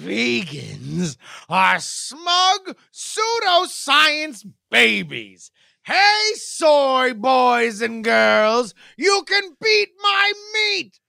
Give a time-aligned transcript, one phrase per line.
[0.00, 1.16] vegans
[1.48, 5.50] are smug pseudoscience babies.
[5.82, 11.00] Hey, soy boys and girls, you can beat my meat.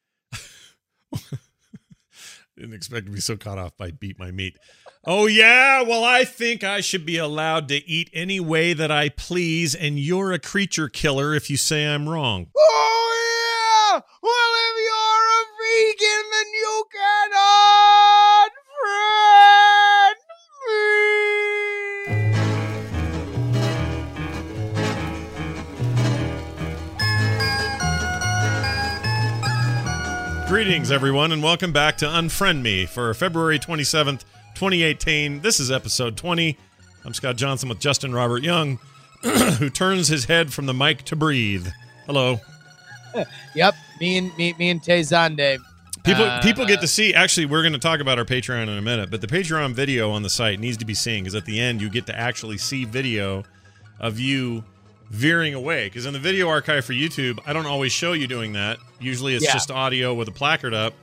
[2.58, 4.58] Didn't expect to be so caught off by beat my meat.
[5.04, 5.82] Oh, yeah.
[5.82, 9.98] Well, I think I should be allowed to eat any way that I please, and
[10.00, 12.48] you're a creature killer if you say I'm wrong.
[12.56, 14.02] Oh, yeah.
[14.22, 18.61] Well, if you're a vegan, then you can unfriend me.
[30.48, 35.42] Greetings, everyone, and welcome back to Unfriend Me for February 27th, 2018.
[35.42, 36.58] This is episode 20.
[37.06, 38.78] I'm Scott Johnson with Justin Robert Young,
[39.24, 41.68] who turns his head from the mic to breathe.
[42.06, 42.40] Hello.
[43.56, 45.58] Yep, me and me, me and Tay Zonde.
[46.04, 47.14] People Uh, people get to see.
[47.14, 50.10] Actually, we're going to talk about our Patreon in a minute, but the Patreon video
[50.12, 52.58] on the site needs to be seen because at the end you get to actually
[52.58, 53.44] see video
[54.00, 54.64] of you
[55.12, 55.86] veering away.
[55.86, 58.78] Because in the video archive for YouTube, I don't always show you doing that.
[59.00, 59.54] Usually, it's Yeah.
[59.54, 60.94] just audio with a placard up.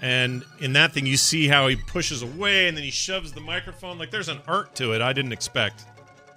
[0.00, 3.40] And in that thing, you see how he pushes away and then he shoves the
[3.42, 3.98] microphone.
[3.98, 5.84] Like there's an art to it I didn't expect.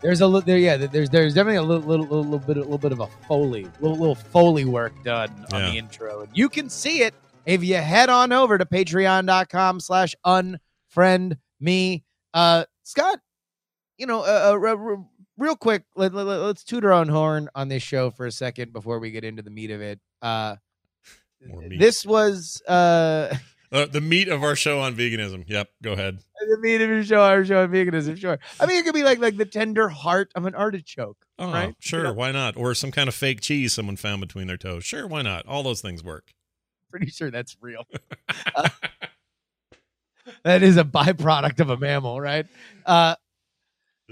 [0.02, 0.76] There's a little there, yeah.
[0.76, 3.66] There's there's definitely a little little, little, little bit a little bit of a foley,
[3.80, 5.70] little little foley work done on Yeah.
[5.72, 7.14] the intro, and you can see it
[7.46, 12.04] if you head on over to Patreon.com/slash unfriend me.
[12.34, 13.20] Uh, Scott,
[13.98, 15.04] you know, uh, uh, re- re-
[15.38, 18.74] real quick, let, let, let's toot our own horn on this show for a second
[18.74, 20.00] before we get into the meat of it.
[20.22, 20.56] Uh,
[21.78, 23.36] this was uh.
[23.72, 25.44] Uh, the meat of our show on veganism.
[25.48, 26.20] Yep, go ahead.
[26.48, 28.38] the meat of your show, our show on veganism, sure.
[28.60, 31.18] I mean, it could be like like the tender heart of an artichoke.
[31.40, 31.76] Oh, Right?
[31.80, 32.02] sure.
[32.02, 32.14] You know?
[32.14, 32.56] Why not?
[32.56, 34.86] Or some kind of fake cheese someone found between their toes.
[34.86, 35.48] Sure, why not?
[35.48, 36.34] All those things work.
[36.94, 37.88] Pretty sure that's real.
[38.56, 38.70] Uh,
[40.44, 42.46] that is a byproduct of a mammal, right?
[42.86, 43.16] Uh,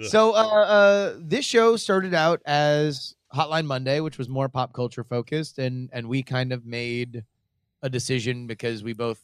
[0.04, 5.06] so uh, uh, this show started out as Hotline Monday, which was more pop culture
[5.06, 7.24] focused, and and we kind of made
[7.82, 9.22] a decision because we both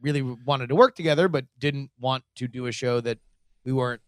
[0.00, 3.18] really wanted to work together, but didn't want to do a show that
[3.64, 4.02] we weren't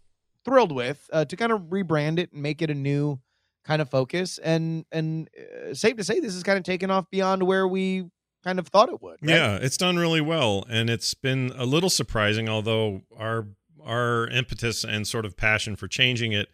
[0.45, 3.19] thrilled with uh, to kind of rebrand it and make it a new
[3.65, 4.39] kind of focus.
[4.39, 5.29] And and
[5.69, 8.05] uh, safe to say, this is kind of taken off beyond where we
[8.45, 9.19] kind of thought it would.
[9.23, 9.31] right?
[9.31, 12.49] Yeah, it's done really well, and it's been a little surprising.
[12.49, 13.47] Although our
[13.85, 16.49] our impetus and sort of passion for changing it,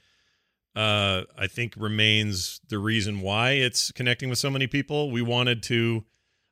[0.74, 5.10] uh, I think, remains the reason why it's connecting with so many people.
[5.10, 6.04] We wanted to.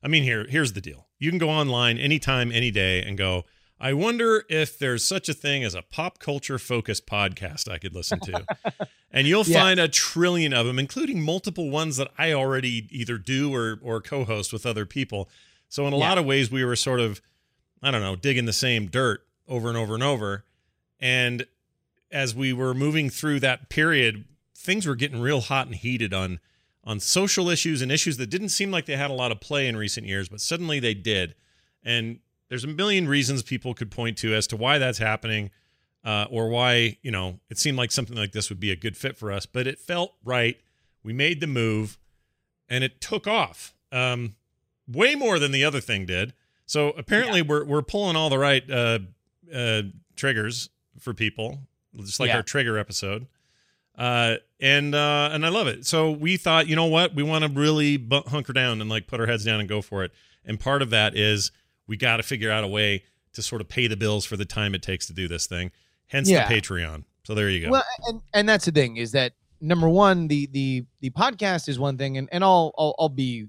[0.03, 3.45] I mean, here here's the deal: you can go online anytime, any day, and go.
[3.79, 7.95] I wonder if there's such a thing as a pop culture focused podcast I could
[7.95, 8.45] listen to.
[9.11, 9.61] and you'll Yeah.
[9.61, 14.01] find a trillion of them, including multiple ones that I already either do or, or
[14.01, 15.29] co host with other people.
[15.69, 16.09] So, in a Yeah.
[16.09, 17.21] lot of ways, we were sort of,
[17.81, 20.43] I don't know, digging the same dirt over and over and over.
[20.99, 21.45] And
[22.11, 24.25] as we were moving through that period,
[24.55, 26.39] things were getting real hot and heated on
[26.83, 29.67] on social issues and issues that didn't seem like they had a lot of play
[29.67, 31.35] in recent years, but suddenly they did.
[31.83, 32.19] And
[32.49, 35.51] there's a million reasons people could point to as to why that's happening,
[36.03, 38.97] uh, or why you know it seemed like something like this would be a good
[38.97, 39.45] fit for us.
[39.45, 40.59] But it felt right.
[41.03, 41.97] We made the move,
[42.67, 43.73] and it took off.
[43.91, 44.35] Um,
[44.87, 46.33] way more than the other thing did.
[46.65, 48.99] So apparently, we're we're pulling all the right uh,
[49.53, 49.81] uh,
[50.15, 51.59] triggers for people,
[51.97, 52.37] just like Yeah.
[52.37, 53.27] our trigger episode.
[53.97, 55.85] Uh, and uh, and I love it.
[55.85, 59.19] So we thought, you know what, we want to really hunker down and like put
[59.19, 60.11] our heads down and go for it.
[60.45, 61.51] And part of that is
[61.89, 64.45] we got to figure out a way to sort of pay the bills for the
[64.45, 65.71] time it takes to do this thing.
[66.07, 66.47] Hence Yeah.
[66.47, 67.03] the Patreon.
[67.25, 67.71] So there you go.
[67.71, 71.77] Well, and and that's the thing is that number one, the the the podcast is
[71.77, 73.47] one thing, and and I'll I'll, I'll be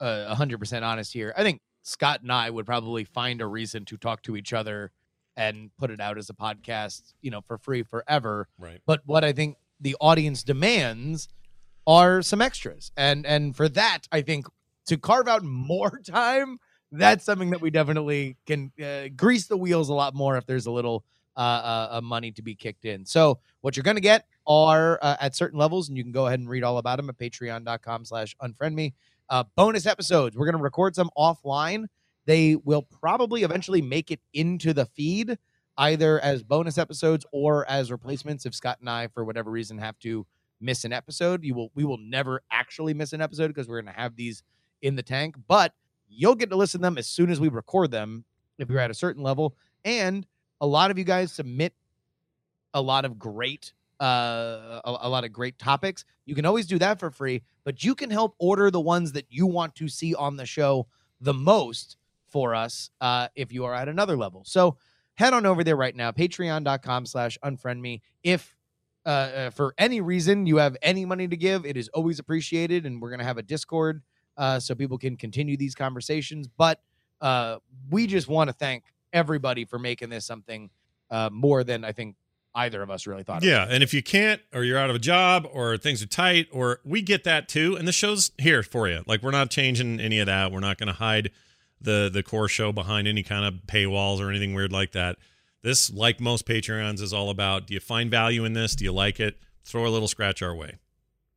[0.00, 1.32] uh, a hundred percent honest here.
[1.36, 4.90] I think Scott and I would probably find a reason to talk to each other
[5.36, 8.48] and put it out as a podcast, you know, for free forever.
[8.58, 8.80] right.
[8.86, 11.28] But what I think the audience demands
[11.86, 14.46] are some extras, and and for that, I think
[14.86, 16.58] to carve out more time,
[16.98, 20.66] that's something that we definitely can uh, grease the wheels a lot more if there's
[20.66, 21.04] a little
[21.36, 23.04] uh, uh, uh, money to be kicked in.
[23.04, 26.26] So what you're going to get are uh, at certain levels, and you can go
[26.26, 28.94] ahead and read all about them at patreon.com slash unfriend me.
[29.28, 30.36] Uh, bonus episodes.
[30.36, 31.86] We're going to record some offline.
[32.26, 35.36] They will probably eventually make it into the feed,
[35.76, 39.98] either as bonus episodes or as replacements if Scott and I, for whatever reason, have
[40.00, 40.26] to
[40.60, 41.44] miss an episode.
[41.44, 44.42] You will we will never actually miss an episode because we're going to have these
[44.82, 45.74] in the tank, but
[46.08, 48.24] you'll get to listen to them as soon as we record them
[48.58, 49.56] if you're at a certain level.
[49.84, 50.26] And
[50.60, 51.74] a lot of you guys submit
[52.74, 56.78] a lot of great uh a, a lot of great topics you can always do
[56.78, 60.14] that for free but you can help order the ones that you want to see
[60.14, 60.86] on the show
[61.22, 64.76] the most for us uh if you are at another level so
[65.16, 68.02] head on over there right now, patreon.com slash unfriend me.
[68.22, 68.54] If
[69.04, 72.86] uh, uh, for any reason you have any money to give, it is always appreciated.
[72.86, 74.02] And we're going to have a Discord
[74.36, 76.48] uh, so people can continue these conversations.
[76.48, 76.80] But
[77.20, 77.58] uh,
[77.90, 80.70] we just want to thank everybody for making this something
[81.10, 82.16] uh, more than I think
[82.54, 83.42] either of us really thought.
[83.42, 86.48] Yeah, and if you can't, or you're out of a job, or things are tight,
[86.52, 89.02] or we get that too, and the show's here for you.
[89.06, 90.50] Like we're not changing any of that.
[90.52, 91.30] We're not going to hide
[91.80, 95.16] the the core show behind any kind of paywalls or anything weird like that.
[95.62, 98.74] This, like most Patreons, is all about: do you find value in this?
[98.74, 99.38] Do you like it?
[99.64, 100.76] Throw a little scratch our way.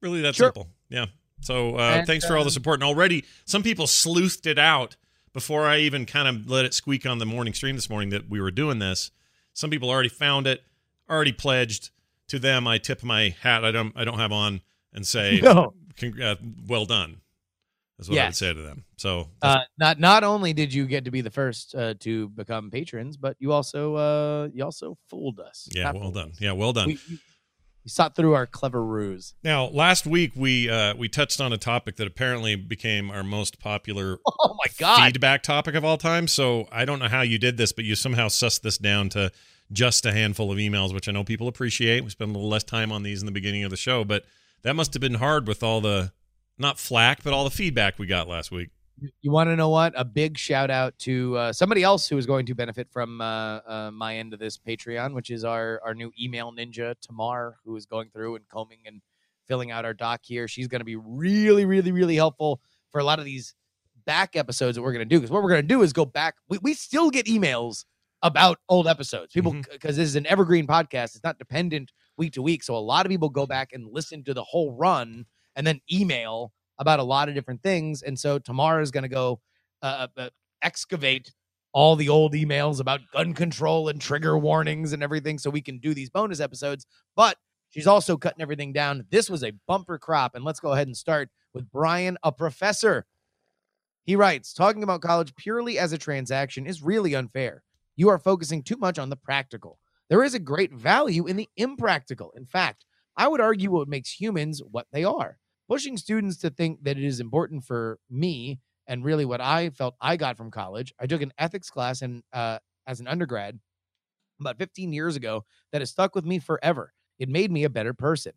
[0.01, 0.47] Really, that Sure.
[0.47, 0.67] simple.
[0.89, 1.07] Yeah.
[1.41, 2.75] So uh, And, thanks for all the um, support.
[2.81, 4.95] And already, some people sleuthed it out
[5.33, 8.29] before I even kind of let it squeak on the morning stream this morning that
[8.29, 9.11] we were doing this.
[9.53, 10.63] Some people already found it,
[11.09, 11.91] already pledged.
[12.29, 13.65] To them, I tip my hat.
[13.65, 13.91] I don't.
[13.95, 14.61] I don't have on
[14.93, 15.73] and say, No.
[16.21, 16.35] Uh,
[16.67, 17.21] "Well done."
[17.97, 18.85] That's what I would say to them.
[18.97, 22.69] So Uh, not not only did you get to be the first uh, to become
[22.69, 25.67] patrons, but you also uh, you also fooled us.
[25.71, 26.29] yeah, Not well done.
[26.29, 26.39] us.
[26.39, 26.87] Yeah, well done.
[26.87, 26.99] We,
[27.83, 29.33] we, sought through our clever ruse.
[29.43, 33.59] now, last week we uh, we touched on a topic that apparently became our most
[33.59, 35.13] popular Oh my god!
[35.13, 36.27] feedback topic of all time.
[36.27, 39.31] So I don't know how you did this, but you somehow sussed this down to
[39.71, 42.03] just a handful of emails, which I know people appreciate.
[42.03, 44.25] We spent a little less time on these in the beginning of the show, but
[44.63, 46.11] that must have been hard with all the
[46.57, 48.69] not flack, but all the feedback we got last week.
[49.21, 49.93] You want to know what?
[49.95, 53.59] A big shout out to uh, somebody else who is going to benefit from uh,
[53.65, 57.75] uh, my end of this Patreon, which is our our new email ninja Tamar, who
[57.75, 59.01] is going through and combing and
[59.47, 60.47] filling out our doc here.
[60.47, 62.61] She's going to be really, really, really helpful
[62.91, 63.55] for a lot of these
[64.05, 65.19] back episodes that we're going to do.
[65.19, 66.35] Because what we're going to do is go back.
[66.47, 67.85] We, we still get emails
[68.21, 69.33] about old episodes.
[69.33, 72.63] People, because this is an evergreen podcast, it's not dependent week to week.
[72.63, 75.25] So a lot of people go back and listen to the whole run
[75.55, 78.01] and then email about a lot of different things.
[78.01, 79.41] And so Tamara is going to go
[79.81, 80.29] uh, uh,
[80.61, 81.33] excavate
[81.71, 85.77] all the old emails about gun control and trigger warnings and everything so we can
[85.77, 86.85] do these bonus episodes.
[87.15, 87.37] But
[87.69, 89.05] she's also cutting everything down.
[89.11, 90.33] This was a bumper crop.
[90.33, 93.05] And let's go ahead and start with Brian, a professor.
[94.05, 97.63] He writes Talking about college purely as a transaction is really unfair.
[97.95, 99.77] You are focusing too much on the practical.
[100.09, 102.31] There is a great value in the impractical.
[102.35, 102.85] In fact,
[103.15, 105.37] I would argue what makes humans what they are.
[105.69, 109.95] Pushing students to think that it is important for me and really what I felt
[110.01, 110.93] I got from college.
[110.99, 112.57] I took an ethics class and uh,
[112.87, 113.59] as an undergrad
[114.39, 116.93] about 15 years ago that has stuck with me forever.
[117.19, 118.33] It made me a better person.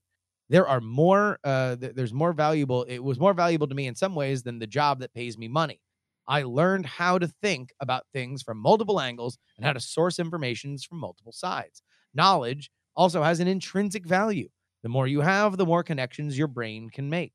[0.48, 1.38] There are more.
[1.44, 2.82] Uh, th- there's more valuable.
[2.82, 5.48] It was more valuable to me in some ways than the job that pays me
[5.48, 5.80] money.
[6.28, 10.76] I learned how to think about things from multiple angles and how to source information
[10.78, 11.82] from multiple sides.
[12.14, 14.48] Knowledge also has an intrinsic value.
[14.82, 17.32] The more you have, the more connections your brain can make.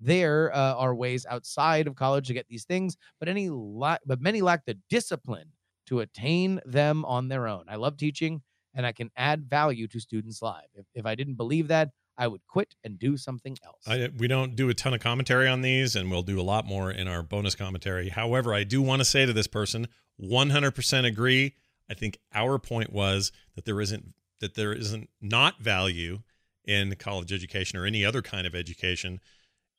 [0.00, 4.20] There uh, are ways outside of college to get these things, but any la- but
[4.20, 5.50] many lack the discipline
[5.86, 7.64] to attain them on their own.
[7.68, 8.42] I love teaching,
[8.74, 10.68] and I can add value to students' lives.
[10.74, 13.82] If, if I didn't believe that, I would quit and do something else.
[13.86, 16.66] I, we don't do a ton of commentary on these, and we'll do a lot
[16.66, 18.08] more in our bonus commentary.
[18.08, 19.86] However, I do want to say to this person,
[20.20, 21.54] 100% agree.
[21.88, 26.20] I think our point was that there isn't that there isn't not value
[26.68, 29.20] in college education or any other kind of education.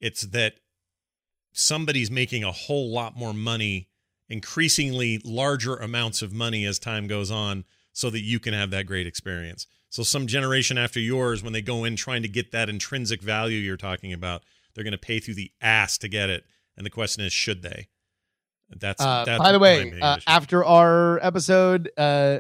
[0.02, 0.56] It's that
[1.54, 3.90] somebody's making a whole lot more money,
[4.28, 7.64] increasingly larger amounts of money as time goes on,
[7.94, 9.68] so that you can have that great experience.
[9.90, 13.58] So some generation after yours, when they go in trying to get that intrinsic value
[13.58, 16.44] you're talking about, they're going to pay through the ass to get it.
[16.78, 17.88] And the question is, should they?
[18.70, 22.40] That's, Uh, that's by the way, uh, after our episode, uh,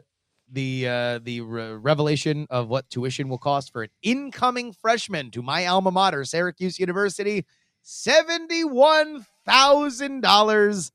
[0.51, 5.41] the uh, the re- revelation of what tuition will cost for an incoming freshman to
[5.41, 7.45] my alma mater, Syracuse University,
[7.81, 10.91] seventy one thousand dollars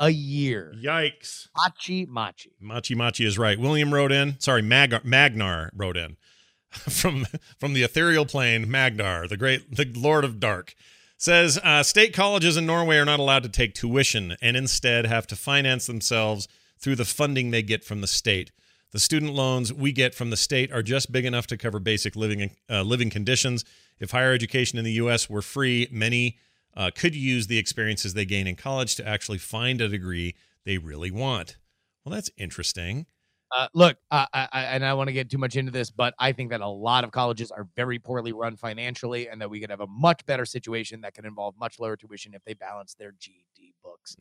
[0.00, 0.74] a year.
[0.76, 1.48] Yikes.
[1.56, 2.52] Machi machi.
[2.60, 3.58] Machi Machi is right.
[3.58, 4.38] William wrote in.
[4.40, 6.16] Sorry, Mag- Magnar wrote in
[6.70, 7.26] from
[7.58, 8.70] from the ethereal plane.
[8.70, 10.74] Magnar, the great, the Lord of Dark,
[11.16, 15.26] says uh, state colleges in Norway are not allowed to take tuition and instead have
[15.28, 16.48] to finance themselves
[16.80, 18.50] through the funding they get from the state.
[18.92, 22.14] The student loans we get from the state are just big enough to cover basic
[22.14, 23.64] living uh, living conditions.
[23.98, 25.30] If higher education in the U.S.
[25.30, 26.38] were free, many
[26.76, 30.34] uh, could use the experiences they gain in college to actually find a degree
[30.64, 31.56] they really want.
[32.04, 33.06] Well, that's interesting.
[33.54, 36.32] Uh, look, I, I, and I want to get too much into this, but I
[36.32, 39.70] think that a lot of colleges are very poorly run financially, and that we could
[39.70, 43.12] have a much better situation that could involve much lower tuition if they balance their
[43.18, 44.16] GED books.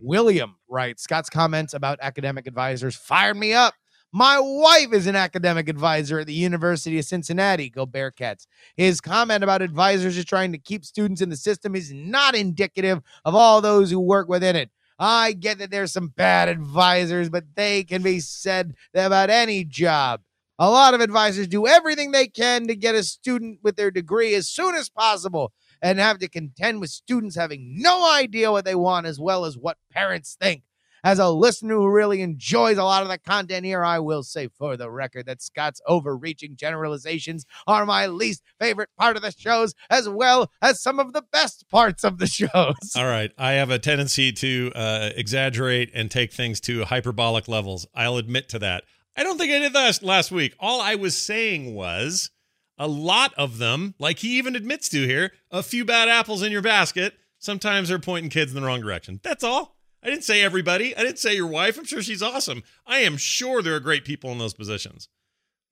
[0.00, 3.74] William writes Scott's comments about academic advisors fired me up.
[4.12, 7.70] My wife is an academic advisor at the University of Cincinnati.
[7.70, 8.46] Go Bearcats.
[8.76, 13.02] His comment about advisors just trying to keep students in the system is not indicative
[13.24, 14.70] of all those who work within it.
[14.98, 20.22] I get that there's some bad advisors, but they can be said about any job.
[20.58, 24.34] A lot of advisors do everything they can to get a student with their degree
[24.34, 28.74] as soon as possible and have to contend with students having no idea what they
[28.74, 30.64] want as well as what parents think.
[31.02, 34.48] As a listener who really enjoys a lot of the content here, I will say
[34.48, 39.74] for the record that Scott's overreaching generalizations are my least favorite part of the shows,
[39.88, 42.50] as well as some of the best parts of the shows.
[42.96, 43.32] All right.
[43.38, 47.86] I have a tendency to uh, exaggerate and take things to hyperbolic levels.
[47.94, 48.84] I'll admit to that.
[49.16, 50.54] I don't think I did that last week.
[50.60, 52.30] All I was saying was
[52.78, 56.52] a lot of them, like he even admits to here, a few bad apples in
[56.52, 57.14] your basket.
[57.38, 59.20] Sometimes they're pointing kids in the wrong direction.
[59.22, 59.76] That's all.
[60.02, 60.96] I didn't say everybody.
[60.96, 61.78] I didn't say your wife.
[61.78, 62.62] I'm sure she's awesome.
[62.86, 65.08] I am sure there are great people in those positions.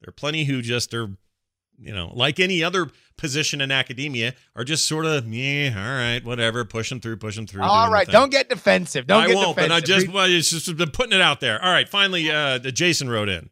[0.00, 1.08] There are plenty who just are,
[1.78, 6.24] you know, like any other position in academia, are just sort of, yeah, all right,
[6.24, 7.62] whatever, pushing through, pushing through.
[7.62, 9.06] All right, don't get defensive.
[9.06, 9.68] Don't I get won't, defensive.
[9.70, 11.62] but I just, well, it's just been putting it out there.
[11.62, 13.50] All right, finally, uh, Jason wrote in.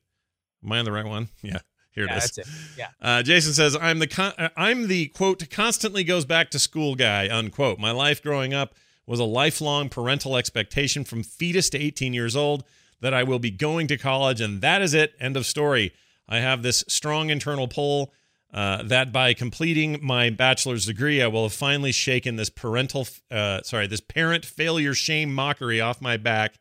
[0.65, 1.29] Am I on the right one?
[1.43, 1.59] Yeah.
[1.93, 2.23] Here it yeah, is.
[2.25, 2.47] that's it.
[2.77, 2.89] Yeah.
[3.01, 6.95] Uh, Jason says, "I'm the con- uh, I'm the quote constantly goes back to school
[6.95, 7.79] guy unquote.
[7.79, 8.75] My life growing up
[9.07, 12.65] was a lifelong parental expectation from fetus to 18 years old
[13.01, 15.15] that I will be going to college, and that is it.
[15.21, 15.93] End of story.
[16.29, 18.13] I have this strong internal pull
[18.53, 23.61] uh, that by completing my bachelor's degree, I will have finally shaken this parental, uh,
[23.63, 26.55] sorry, this parent failure shame mockery off my back.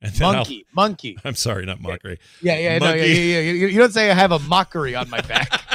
[0.00, 1.18] And then I'll- Monkey, monkey.
[1.24, 2.18] I'm sorry, not mockery.
[2.40, 3.66] Yeah, yeah, no, yeah, yeah, yeah.
[3.66, 5.60] You don't say I have a mockery on my back.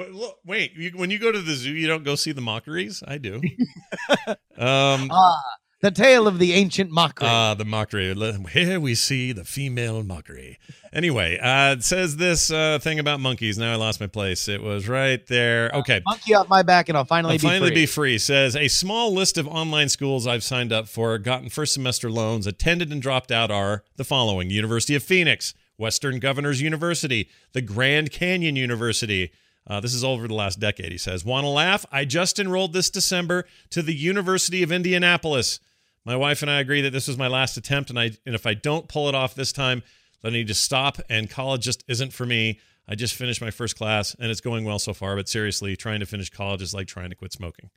[0.00, 2.40] What, look, wait, you, when you go to the zoo, you don't go see the
[2.40, 3.02] mockeries?
[3.06, 3.34] I do.
[4.56, 5.42] um, ah,
[5.82, 7.28] the tale of the ancient mockery.
[7.28, 8.14] ah, the mockery.
[8.50, 10.58] Here we see the female mockery.
[10.90, 13.58] Anyway, uh, it says this uh, thing about monkeys.
[13.58, 14.48] Now I lost my place.
[14.48, 15.70] It was right there.
[15.74, 16.00] Okay.
[16.06, 17.74] monkey off my back, and I'll finally I'll be finally free.
[17.74, 18.16] be free.
[18.16, 22.46] Says a small list of online schools I've signed up for, gotten first semester loans,
[22.46, 28.10] attended and dropped out are the following: University of Phoenix, Western Governors University, the Grand
[28.10, 29.30] Canyon University.
[29.66, 30.90] Uh, this is over the last decade.
[30.90, 31.86] He says, "Want to laugh?
[31.92, 35.60] I just enrolled this December to the University of Indianapolis.
[36.04, 38.46] My wife and I agree that this was my last attempt, and I and if
[38.46, 39.82] I don't pull it off this time,
[40.22, 40.98] then I need to stop.
[41.08, 42.58] And college just isn't for me."
[42.90, 46.00] I just finished my first class and it's going well so far, but seriously, trying
[46.00, 47.70] to finish college is like trying to quit smoking.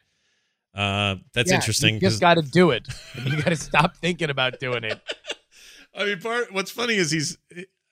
[0.74, 1.96] Uh, that's Yeah, interesting.
[1.96, 2.88] You just got to do it.
[3.24, 5.00] You got to stop thinking about doing it.
[5.96, 7.38] I mean, part what's funny is he's.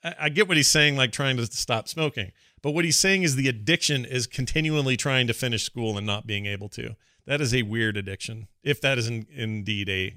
[0.03, 3.35] I get what he's saying, like trying to stop smoking, but what he's saying is
[3.35, 6.95] the addiction is continually trying to finish school and not being able to.
[7.25, 10.15] That is a weird addiction, if that is in, indeed a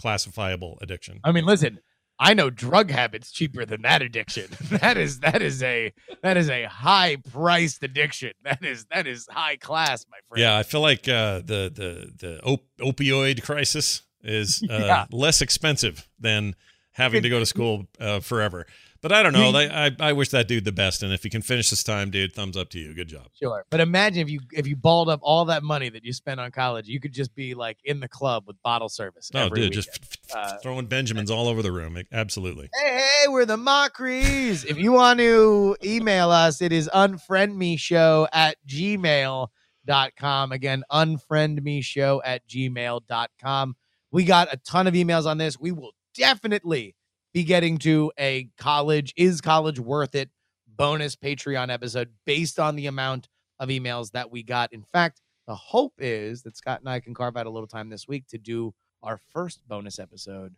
[0.00, 1.20] classifiable addiction.
[1.24, 1.80] I mean, listen,
[2.18, 4.46] I know drug habits cheaper than that addiction.
[4.80, 8.32] That is that is a that is a high priced addiction.
[8.44, 10.40] That is that is high class, my friend.
[10.42, 15.06] Yeah, I feel like uh, the the the op- opioid crisis is uh, Yeah.
[15.10, 16.54] less expensive than
[16.92, 18.66] having to go to school uh, forever.
[19.04, 19.50] But I don't know.
[19.50, 22.10] You- I, I wish that dude the best, and if he can finish this time,
[22.10, 22.94] dude, thumbs up to you.
[22.94, 23.26] Good job.
[23.34, 23.66] Sure.
[23.68, 26.50] But imagine if you if you balled up all that money that you spent on
[26.50, 29.30] college, you could just be like in the club with bottle service.
[29.34, 29.84] No, every dude, weekend.
[29.84, 31.98] just Uh, throwing Benjamins all over the room.
[32.12, 32.70] Absolutely.
[32.82, 34.64] Hey, hey, we're the Mockeries.
[34.64, 40.52] if you want to email us, it is unfriendmeshow at gmail.com.
[40.52, 43.76] Again, unfriendmeshow at gmail.com.
[44.10, 45.58] We got a ton of emails on this.
[45.60, 46.94] We will definitely
[47.34, 50.30] be getting to a college, is college worth it
[50.68, 53.28] bonus Patreon episode based on the amount
[53.60, 54.72] of emails that we got.
[54.72, 57.90] In fact, the hope is that Scott and I can carve out a little time
[57.90, 58.72] this week to do
[59.02, 60.54] our first bonus episode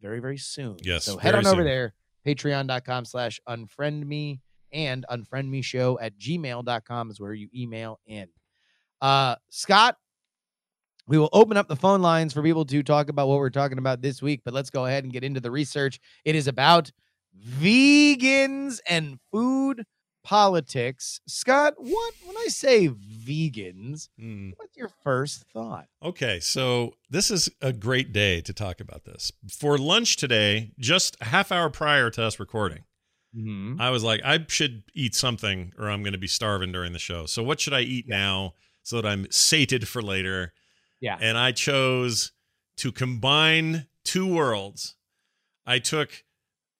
[0.00, 0.76] very, very soon.
[0.82, 1.94] Yes, So head on over there,
[2.26, 4.40] patreon.com slash unfriend me
[4.72, 8.28] and unfriend me show at gmail.com is where you email in.
[9.00, 9.96] Uh Scott,
[11.08, 13.78] we will open up the phone lines for people to talk about what we're talking
[13.78, 16.00] about this week, but let's go ahead and get into the research.
[16.24, 16.90] It is about
[17.70, 19.84] vegans and food
[20.24, 21.20] politics.
[21.28, 24.50] Scott, what when I say vegans, Hmm.
[24.56, 25.86] what's your first thought?
[26.02, 29.30] Okay, so this is a great day to talk about this.
[29.48, 32.84] For lunch today, just a half hour prior to us recording,
[33.36, 33.78] Mm-hmm.
[33.82, 36.98] I was like, I should eat something or I'm going to be starving during the
[36.98, 37.26] show.
[37.26, 40.54] So, what should I eat now so that I'm sated for later?
[41.00, 41.18] Yeah.
[41.20, 42.32] And I chose
[42.78, 44.96] to combine two worlds.
[45.66, 46.24] I took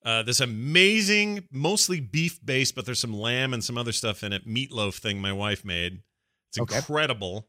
[0.05, 4.33] uh, this amazing, mostly beef based, but there's some lamb and some other stuff in
[4.33, 6.03] it, meatloaf thing my wife made.
[6.51, 6.77] It's Okay.
[6.77, 7.49] incredible.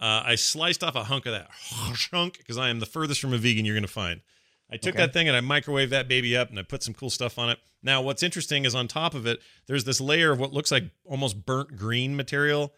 [0.00, 1.50] Uh, I sliced off a hunk of that
[1.96, 4.20] chunk because I am the furthest from a vegan you're going to find.
[4.70, 5.04] I took Okay.
[5.04, 7.50] that thing and I microwaved that baby up and I put some cool stuff on
[7.50, 7.58] it.
[7.82, 10.84] Now, what's interesting is on top of it, there's this layer of what looks like
[11.04, 12.72] almost burnt green material.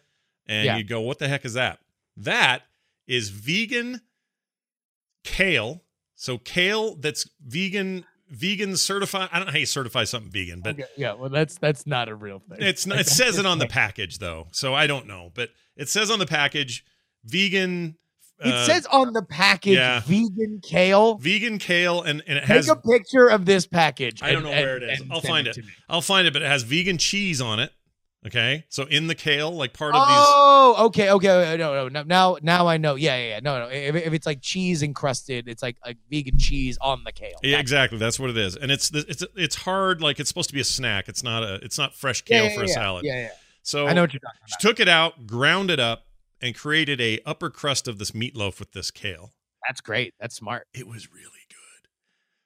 [0.45, 0.77] And Yeah.
[0.77, 1.79] you go, what the heck is that?
[2.17, 2.63] That
[3.07, 4.01] is vegan
[5.23, 5.83] kale.
[6.15, 9.29] So kale that's vegan, vegan certified.
[9.31, 12.07] I don't know how you certify something vegan, but Okay, yeah, well, that's that's not
[12.09, 12.59] a real thing.
[12.61, 15.31] it's not, it says it on the package though, so I don't know.
[15.33, 16.85] But it says on the package
[17.25, 17.97] vegan.
[18.39, 20.01] It uh, says on the package yeah.
[20.01, 21.15] vegan kale.
[21.17, 24.21] vegan kale, and and it Take has a picture of this package.
[24.21, 25.03] I don't and- know where and- it is.
[25.09, 25.57] I'll find it.
[25.57, 25.63] me.
[25.87, 27.71] I'll find it, but it has vegan cheese on it.
[28.25, 30.17] Okay, so in the kale, like part of these.
[30.17, 31.57] Oh, okay, okay.
[31.59, 32.03] No, no, no.
[32.03, 32.95] Now, now I know.
[32.95, 33.39] Yeah, yeah, yeah.
[33.39, 33.67] No, no.
[33.67, 37.37] If, if it's like cheese encrusted, it's like like vegan cheese on the kale.
[37.43, 37.99] Yeah, exactly.
[37.99, 40.01] That's what it is, and it's it's it's hard.
[40.01, 41.07] Like it's supposed to be a snack.
[41.07, 43.05] It's not a it's not fresh kale yeah, for a yeah, salad.
[43.05, 43.29] Yeah, yeah.
[43.61, 44.61] So I know what you're talking she about.
[44.61, 46.07] took it out, ground it up,
[46.41, 49.33] and created a upper crust of this meatloaf with this kale.
[49.67, 50.15] That's great.
[50.19, 50.65] That's smart.
[50.73, 51.89] It was really good.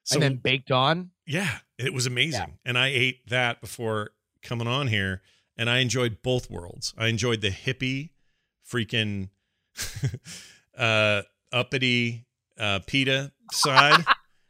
[0.04, 1.12] So and then baked on.
[1.26, 5.22] yeah, it was amazing, and I ate that before coming on here,
[5.60, 6.94] and I enjoyed both worlds.
[6.98, 8.12] I enjoyed the hippie,
[8.66, 9.28] freaking,
[10.78, 12.26] uh, uppity
[12.58, 14.06] uh, pita side.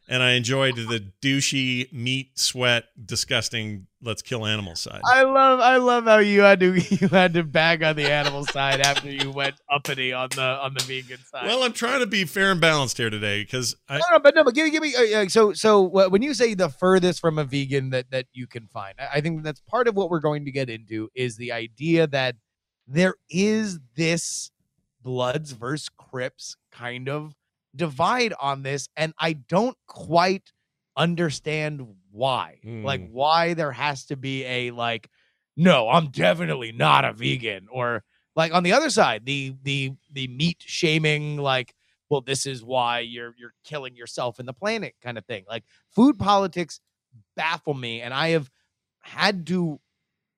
[0.10, 3.86] And I enjoyed the douchey meat, sweat, disgusting.
[4.01, 5.01] Let's kill animals side.
[5.06, 8.44] I love, I love how you had to you had to bag on the animal
[8.46, 11.46] side after you went uppity on the on the vegan side.
[11.46, 14.34] Well, I'm trying to be fair and balanced here today because I no, no, but
[14.34, 14.96] no, but give me, give me.
[14.96, 18.25] Uh, uh, so, so wh- when you say the furthest from a vegan that that
[18.34, 21.10] you can find, I, I think that's part of what we're going to get into
[21.13, 22.36] is the idea that
[22.88, 24.50] there is this
[25.01, 27.36] Bloods versus Crips kind of
[27.76, 30.52] divide on this, and I don't quite
[30.98, 32.60] understand why.
[32.64, 33.12] Like, Mm.
[33.12, 35.10] why there has to be a like,
[35.56, 38.04] no, I'm definitely not a vegan, or
[38.36, 41.74] like on the other side, the the the meat shaming, like
[42.10, 45.64] well this is why you're you're killing yourself and the planet kind of thing like
[45.92, 46.80] food politics
[47.36, 48.50] baffle me and i have
[49.02, 49.80] had to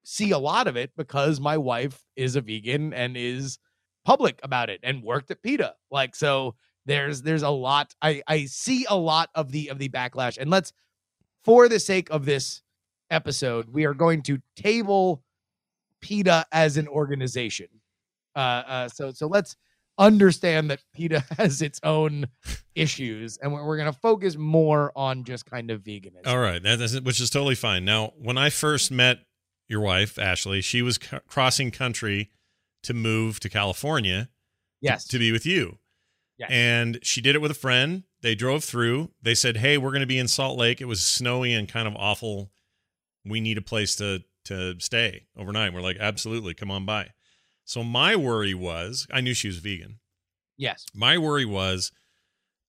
[0.03, 3.57] see a lot of it because my wife is a vegan and is
[4.03, 8.45] public about it and worked at PETA like so there's there's a lot i i
[8.45, 10.73] see a lot of the of the backlash and let's
[11.43, 12.61] for the sake of this
[13.09, 15.23] episode we are going to table
[16.01, 17.67] PETA as an organization
[18.35, 19.55] uh uh so so let's
[19.97, 22.25] understand that PETA has its own
[22.75, 26.25] issues, and we're, we're going to focus more on just kind of veganism.
[26.27, 27.85] All right, that which is totally fine.
[27.85, 29.19] Now, when I first met
[29.67, 32.29] your wife, Ashley, she was c- crossing country
[32.83, 34.29] to move to California
[34.81, 35.77] yes, to be with you.
[36.41, 36.49] Yes.
[36.51, 38.03] And she did it with a friend.
[38.21, 39.11] They drove through.
[39.21, 40.81] They said, "Hey, we're going to be in Salt Lake.
[40.81, 42.51] It was snowy and kind of awful.
[43.23, 47.09] We need a place to to stay overnight." We're like, "Absolutely, come on by."
[47.63, 49.99] So my worry was, I knew she was vegan.
[50.57, 51.91] yes, My worry was,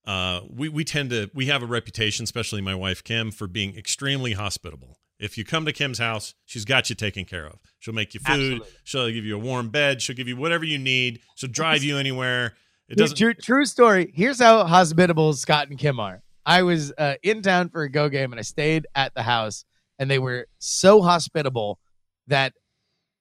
[0.07, 3.77] uh, we we tend to we have a reputation, especially my wife Kim, for being
[3.77, 4.99] extremely hospitable.
[5.19, 7.59] If you come to Kim's house, she's got you taken care of.
[7.79, 8.33] She'll make you food.
[8.33, 8.69] Absolutely.
[8.85, 10.03] She'll give you a warm bed.
[10.03, 11.21] She'll give you whatever you need.
[11.37, 12.55] She'll drive you anywhere.
[12.93, 13.17] It True- doesn't.
[13.17, 14.13] True, true story.
[14.15, 16.23] Here's how hospitable Scott and Kim are.
[16.45, 19.65] I was uh, in town for a go game, and I stayed at the house,
[19.99, 21.79] and they were so hospitable
[22.27, 22.53] that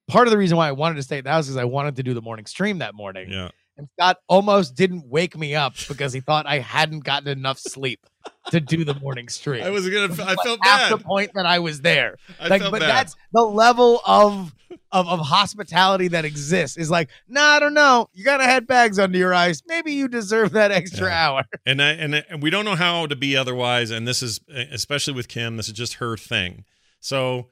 [0.10, 1.96] part of the reason why I wanted to stay at the house is I wanted
[1.96, 3.32] to do the morning stream that morning.
[3.32, 3.50] Yeah.
[3.78, 8.06] And Scott almost didn't wake me up because he thought I hadn't gotten enough sleep
[8.50, 9.64] to do the morning stream.
[9.64, 10.12] I was gonna.
[10.12, 10.92] I felt half bad.
[10.92, 12.18] the point that I was there.
[12.40, 12.90] I like, felt but bad.
[12.90, 14.54] that's the level of,
[14.92, 16.78] of of hospitality that exists.
[16.78, 18.10] Is like, no, I don't know.
[18.14, 19.64] You gotta had bags under your eyes.
[19.68, 21.28] Maybe you deserve that extra Yeah.
[21.30, 21.44] hour.
[21.66, 23.92] and I and, and we don't know how to be otherwise.
[23.92, 25.58] And this is especially with Kim.
[25.58, 26.66] This is just her thing.
[27.00, 27.48] So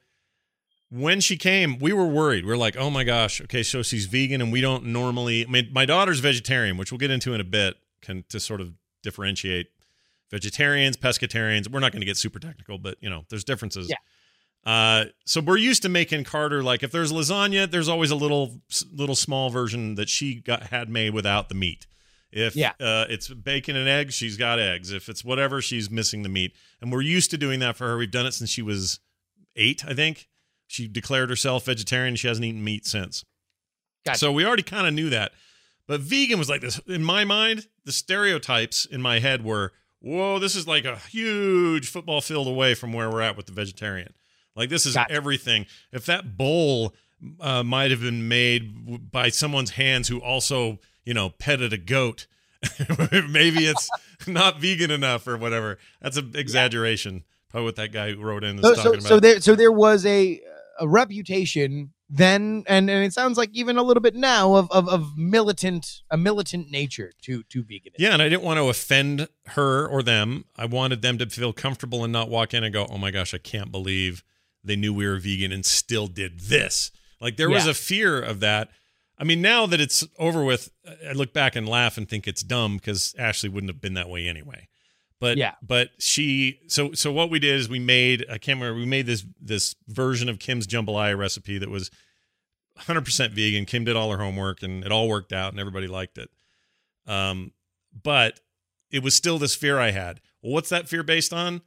[0.90, 2.44] when she came, we were worried.
[2.44, 5.44] We are like, oh my gosh, okay, so she's vegan, and we don't normally.
[5.46, 8.60] I mean, my daughter's vegetarian, which we'll get into in a bit, can to sort
[8.60, 9.68] of differentiate
[10.30, 11.70] vegetarians, pescatarians.
[11.70, 13.88] We're not going to get super technical, but you know, there's differences.
[13.88, 13.96] Yeah.
[14.64, 18.60] Uh, so we're used to making Carter like if there's lasagna, there's always a little
[18.92, 21.86] little small version that she got had made without the meat.
[22.32, 22.72] If Yeah.
[22.78, 24.92] uh, it's bacon and eggs, she's got eggs.
[24.92, 26.54] If it's whatever, she's missing the meat.
[26.80, 27.96] And we're used to doing that for her.
[27.96, 29.00] We've done it since she was
[29.56, 30.28] eight, I think.
[30.66, 32.14] She declared herself vegetarian.
[32.14, 33.24] She hasn't eaten meat since.
[34.06, 34.18] Gotcha.
[34.18, 35.32] So we already kind of knew that.
[35.88, 36.78] But vegan was like this.
[36.86, 41.88] In my mind, the stereotypes in my head were, whoa, this is like a huge
[41.88, 44.14] football field away from where we're at with the vegetarian.
[44.60, 45.12] Like this is Gotcha.
[45.12, 45.64] everything.
[45.90, 46.94] If that bowl
[47.40, 52.26] uh, might have been made by someone's hands who also, you know, petted a goat,
[53.28, 53.88] maybe it's
[54.26, 55.78] not vegan enough or whatever.
[56.02, 57.24] That's an exaggeration.
[57.48, 59.02] Probably what that guy who wrote in is So, talking so, about.
[59.08, 60.40] so there, so there was a
[60.78, 64.88] a reputation then, and and it sounds like even a little bit now of of,
[64.88, 67.94] of militant a militant nature to to veganism.
[67.98, 70.44] Yeah, and I didn't want to offend her or them.
[70.56, 73.32] I wanted them to feel comfortable and not walk in and go, "Oh my gosh,
[73.34, 74.22] I can't believe
[74.64, 78.40] they knew we were vegan and still did this." Like there was a fear of
[78.40, 78.70] that.
[79.18, 80.70] I mean, now that it's over with,
[81.06, 84.08] I look back and laugh and think it's dumb because Ashley wouldn't have been that
[84.08, 84.68] way anyway.
[85.20, 85.54] But Yeah.
[85.60, 89.04] but she so so what we did is we made I can't remember we made
[89.04, 91.90] this this version of Kim's jambalaya recipe that was
[92.78, 93.66] 100% vegan.
[93.66, 96.30] Kim did all her homework and it all worked out and everybody liked it.
[97.06, 97.52] Um,
[98.02, 98.40] but
[98.90, 100.20] it was still this fear I had.
[100.42, 101.60] Well, what's that fear based on?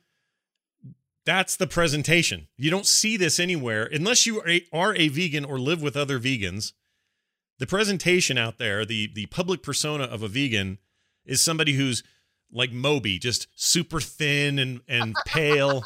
[1.25, 2.47] That's the presentation.
[2.57, 5.95] You don't see this anywhere unless you are a, are a vegan or live with
[5.95, 6.73] other vegans.
[7.59, 10.79] The presentation out there, the the public persona of a vegan,
[11.25, 12.03] is somebody who's
[12.51, 15.83] like Moby, just super thin and and pale.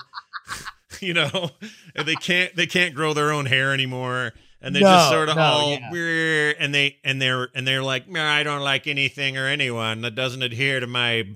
[1.02, 1.52] you know,
[1.96, 5.36] and they can't they can't grow their own hair anymore, and they're just sort of
[5.36, 6.54] no, all yeah.
[6.58, 10.16] And they and they're and they're like, "Nah, I don't like anything or anyone that
[10.16, 11.28] doesn't adhere to my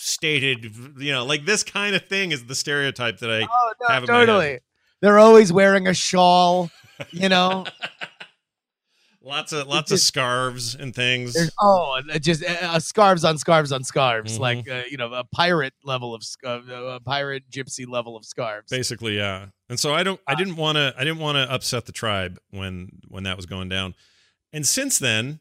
[0.00, 0.64] stated,
[0.98, 4.04] you know, like this kind of thing is the stereotype that I Oh no, have
[4.04, 4.26] in my head.
[4.26, 4.58] totally.
[5.02, 6.70] They're always wearing a shawl.
[7.10, 7.64] You know,
[9.22, 11.36] lots of lots of scarves and things.
[11.60, 14.40] Oh, uh, just uh, uh, scarves on scarves on scarves, Mhm.
[14.40, 18.70] like uh, you know, a pirate level of uh, a pirate gypsy level of scarves.
[18.70, 21.86] basically yeah and so i don't i didn't want to i didn't want to upset
[21.86, 23.94] the tribe when when that was going down
[24.52, 25.38] and since then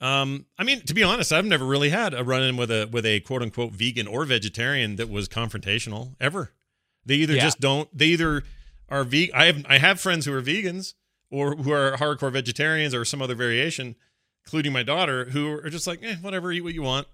[0.00, 3.04] um i mean to be honest i've never really had a run-in with a with
[3.04, 6.52] a quote unquote vegan or vegetarian that was confrontational ever
[7.04, 7.42] they either Yeah.
[7.42, 8.44] just don't they either
[8.88, 10.94] are vegan i have i have friends who are vegans
[11.30, 13.96] or who are hardcore vegetarians or some other variation
[14.46, 17.06] including my daughter who are just like eh, whatever eat what you want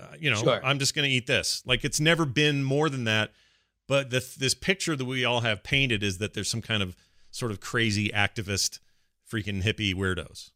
[0.00, 0.60] uh, you know Sure.
[0.64, 3.32] i'm just gonna eat this like it's never been more than that
[3.88, 6.96] but the, this picture that we all have painted is that there's some kind of
[7.30, 8.78] sort of crazy activist
[9.30, 10.50] freaking hippie weirdos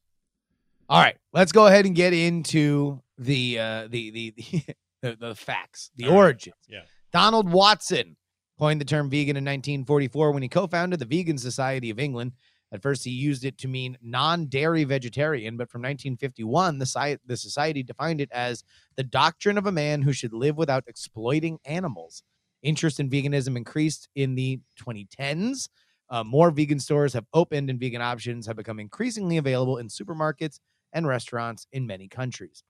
[0.89, 4.63] All right, let's go ahead and get into the uh, the, the the
[5.03, 6.19] the the facts, the All right.
[6.19, 6.57] origins.
[6.69, 6.83] Yeah.
[7.13, 8.17] Donald Watson
[8.59, 12.33] coined the term vegan in 1944 when he co-founded the Vegan Society of England.
[12.73, 17.37] At first, he used it to mean non-dairy vegetarian, but from 1951, the, sci- the
[17.37, 18.65] society defined it as
[18.97, 22.23] the doctrine of a man who should live without exploiting animals.
[22.63, 25.69] Interest in veganism increased in the 2010s.
[26.11, 30.59] Uh, more vegan stores have opened, and vegan options have become increasingly available in supermarkets
[30.93, 32.63] and restaurants in many countries.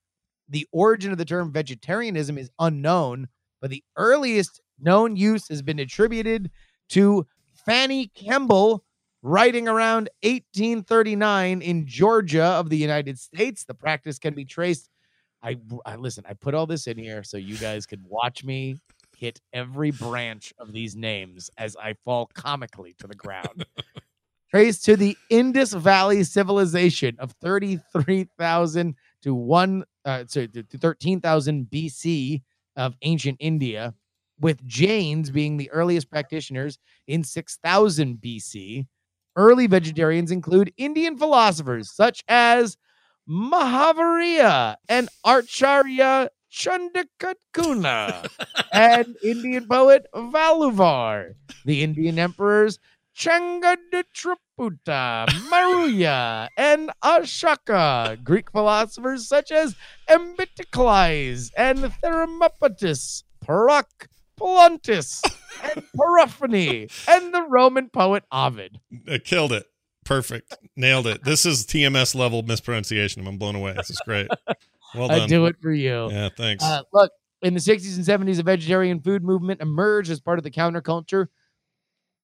[0.49, 3.29] The origin of the term vegetarianism is unknown,
[3.61, 6.51] but the earliest known use has been attributed
[6.91, 8.85] to Fanny Kemble
[9.23, 13.65] writing around 1839 in Georgia of the United States.
[13.65, 14.89] The practice can be traced.
[15.43, 18.79] I, I listen, I put all this in here so you guys could watch me
[19.17, 23.65] hit every branch of these names as I fall comically to the ground.
[24.57, 31.67] Traced to the Indus Valley civilization of 33,000 to one, uh, sorry, to to 13,000
[31.71, 32.41] BC
[32.75, 33.93] of ancient India,
[34.41, 38.87] with Jains being the earliest practitioners in 6000 BC.
[39.37, 42.79] Early vegetarians include Indian philosophers such as
[43.29, 48.31] Mahaviriya and Acharya Chandrakatuna
[48.73, 51.35] and Indian poet Valuvar,
[51.67, 52.79] the Indian emperors
[53.17, 54.37] Changadraputa,
[55.49, 59.75] Maruya, and Ashaka, Greek philosophers such as
[60.07, 65.23] Empedocles and Thermopytus, Parak, Pluntus,
[65.63, 68.81] and Periphery, and the Roman poet Ovid.
[69.11, 69.65] I killed it.
[70.05, 70.55] Perfect.
[70.77, 71.25] Nailed it.
[71.25, 73.27] This is tms level mispronunciation.
[73.27, 73.73] I'm blown away.
[73.73, 74.29] This is great.
[74.95, 75.23] Well done.
[75.23, 76.11] I do it for you.
[76.11, 76.63] yeah thanks.
[76.63, 77.11] Uh, look,
[77.43, 81.27] in the 60s and 70s, a vegetarian food movement emerged as part of the counterculture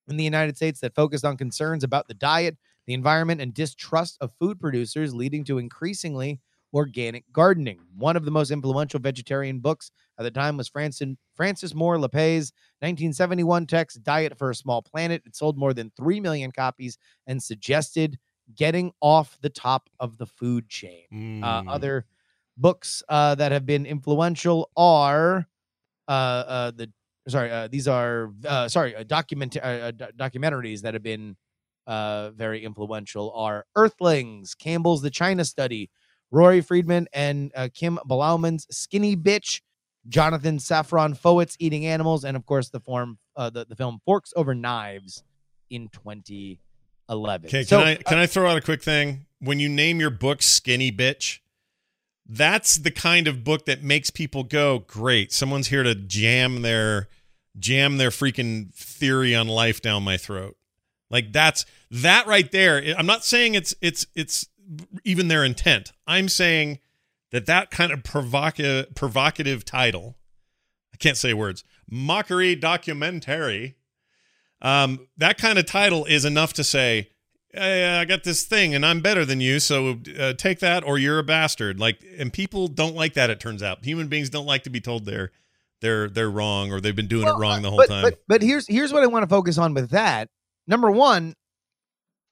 [0.09, 4.19] in the United States that focused on concerns about the diet, the environment, and distrust
[4.21, 6.41] of food producers, leading to increasingly
[6.75, 7.81] organic gardening.
[7.97, 12.53] One of the most influential vegetarian books at the time was Frances, Frances Moore Lappé's
[12.81, 15.23] 1971 text, Diet for a Small Planet.
[15.27, 18.19] It sold more than 3 million copies and suggested
[18.55, 21.05] getting off the top of the food chain
[21.43, 21.67] uh, Mm.
[21.69, 22.07] other
[22.57, 25.47] books uh, that have been influential are
[26.09, 26.93] uh, uh, the
[27.29, 31.37] sorry uh, these are uh, sorry uh, document uh, uh, documentaries that have been
[31.87, 35.91] uh, very influential are Earthlings, Campbell's The China Study,
[36.31, 39.61] Rory Freedman and uh, Kim Blauman's Skinny Bitch,
[40.09, 44.33] Jonathan Safran Foer's Eating Animals, and of course the form uh, the, the film Forks
[44.37, 45.23] Over Knives
[45.71, 47.47] in 2011.
[47.49, 49.27] Okay, can So, I can I throw out a quick thing?
[49.41, 51.41] When you name your book "Skinny Bitch,"
[52.27, 57.09] that's the kind of book that makes people go, "Great, someone's here to jam their
[57.59, 60.57] jam their freaking theory on life down my throat."
[61.11, 62.83] Like that's that right there.
[62.97, 64.49] I'm not saying it's it's it's
[65.05, 65.93] even their intent.
[66.07, 66.79] I'm saying
[67.31, 70.17] that that kind of provocative provocative title.
[70.95, 71.65] I can't say words.
[71.91, 73.77] Mockery documentary.
[74.61, 77.11] Um, that kind of title is enough to say,
[77.53, 80.99] "Hey, I got this thing and I'm better than you, so uh, take that or
[80.99, 81.79] you're a bastard.
[81.79, 83.31] Like, and people don't like that.
[83.31, 85.31] It turns out human beings don't like to be told they're
[85.81, 88.03] they're they're wrong or they've been doing Well, it wrong the whole but, time.
[88.03, 90.29] But, but here's here's what I want to focus on with that.
[90.67, 91.35] Number one,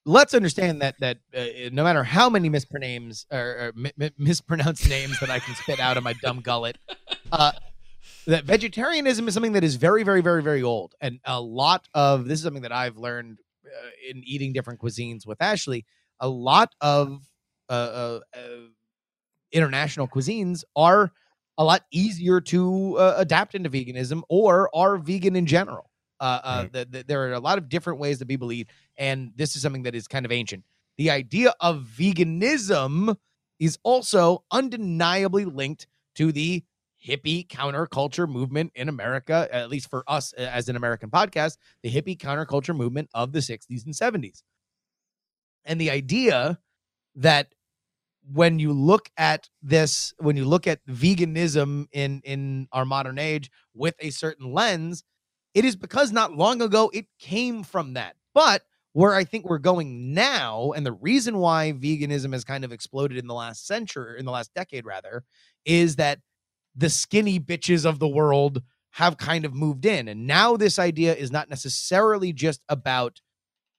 [0.07, 4.89] let's understand that that uh, no matter how many mispronames or, or mi- mi- mispronounced
[4.89, 6.79] names that I can spit out of my dumb gullet,
[7.33, 7.53] uh,
[8.27, 12.27] that vegetarianism is something that is very, very, very, very old, and a lot of
[12.27, 13.43] this is something that I've learned uh,
[14.11, 15.85] in eating different cuisines with Ashley.
[16.21, 17.23] A lot of
[17.69, 18.41] uh, uh, uh,
[19.53, 21.13] international cuisines are
[21.59, 25.91] a lot easier to uh, adapt into veganism or are vegan in general.
[26.21, 26.73] Uh, uh, Right.
[26.73, 29.63] the, the, there are a lot of different ways that be believed, and this is
[29.63, 30.65] something that is kind of ancient.
[30.99, 33.17] The idea of veganism
[33.59, 36.63] is also undeniably linked to the
[37.07, 42.19] hippie counterculture movement in America, at least for us as an American podcast, the hippie
[42.19, 44.43] counterculture movement of the 60s and 70s.
[45.65, 46.59] And the idea
[47.17, 47.49] that
[48.33, 53.51] when you look at this, when you look at veganism in in our modern age
[53.75, 55.03] with a certain lens,
[55.55, 58.17] it is because not long ago it came from that.
[58.35, 62.73] But where I think we're going now, and the reason why veganism has kind of
[62.73, 65.25] exploded in the last century, in the last decade rather,
[65.65, 66.21] is that
[66.81, 68.63] the skinny bitches of the world
[68.93, 70.09] have kind of moved in.
[70.09, 73.21] And now this idea is not necessarily just about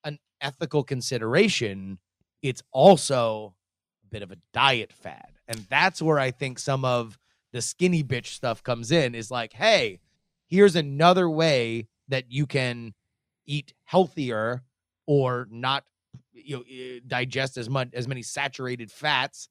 [0.03, 1.97] an ethical consideration,
[2.43, 3.55] it's also
[4.03, 5.31] a bit of a diet fad.
[5.47, 7.17] And that's where I think some of
[7.51, 9.99] the skinny bitch stuff comes in is like, hey,
[10.47, 12.93] here's another way that you can
[13.47, 14.61] eat healthier
[15.07, 15.83] or not
[16.33, 19.49] you know eh, digest as much as many saturated fats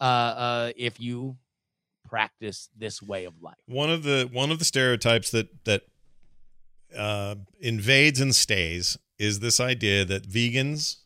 [0.00, 1.36] uh uh if you
[2.08, 3.56] practice this way of life.
[3.66, 5.82] one of the one of the stereotypes that that
[6.96, 10.96] uh, invades and stays is this idea that vegans,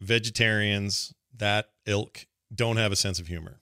[0.00, 3.60] vegetarians, that ilk don't have a sense of humor,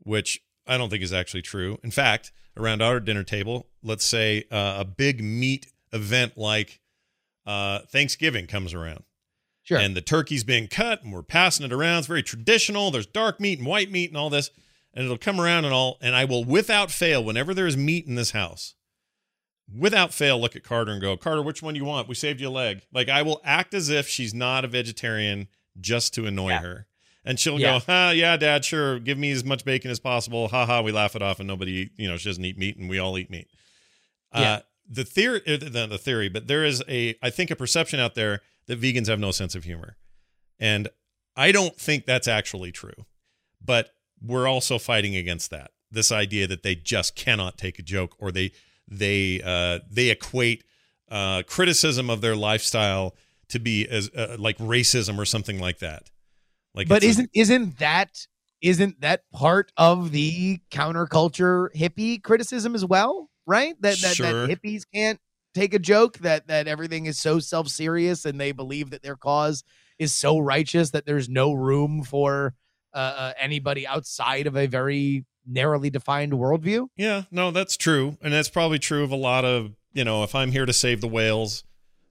[0.00, 1.78] which I don't think is actually true.
[1.82, 6.80] In fact, around our dinner table, let's say uh, a big meat event like
[7.46, 9.04] uh, Thanksgiving comes around
[9.62, 9.78] Sure.
[9.78, 11.98] and the turkey's being cut and we're passing it around.
[11.98, 12.90] It's very traditional.
[12.90, 14.50] There's dark meat and white meat and all this.
[14.96, 18.06] And it'll come around and all and I will without fail, whenever there is meat
[18.06, 18.74] in this house,
[19.72, 22.08] without fail look at Carter and go, Carter, which one you want?
[22.08, 22.82] We saved you a leg.
[22.92, 26.60] Like I will act as if she's not a vegetarian just to annoy Yeah.
[26.60, 26.86] her.
[27.24, 27.80] And she'll Yeah.
[27.80, 28.98] go, huh, yeah, dad, sure.
[29.00, 30.48] Give me as much bacon as possible.
[30.48, 30.80] Ha ha.
[30.80, 33.18] We laugh it off and nobody, you know, she doesn't eat meat and we all
[33.18, 33.48] eat meat.
[34.34, 34.40] Yeah.
[34.40, 37.98] Uh, the theory, uh, the, the theory, but there is a, I think, a perception
[38.00, 39.96] out there that vegans have no sense of humor.
[40.60, 40.88] And
[41.36, 43.04] I don't think that's actually true.
[43.60, 43.90] But
[44.22, 45.70] we're also fighting against that.
[45.90, 48.52] This idea that they just cannot take a joke or they
[48.88, 50.64] they uh they equate
[51.10, 53.14] uh criticism of their lifestyle
[53.48, 56.10] to be as uh, like racism or something like that.
[56.74, 58.26] Like but isn't isn't that
[58.62, 64.46] isn't that part of the counterculture hippie criticism as well right that that, Sure.
[64.46, 65.20] that hippies can't
[65.54, 69.62] take a joke that that everything is so self-serious and they believe that their cause
[69.98, 72.54] is so righteous that there's no room for
[72.94, 78.32] uh, uh, anybody outside of a very narrowly defined worldview Yeah, no, that's true, and
[78.32, 80.22] that's probably true of a lot of you know.
[80.22, 81.64] If I'm here to save the whales,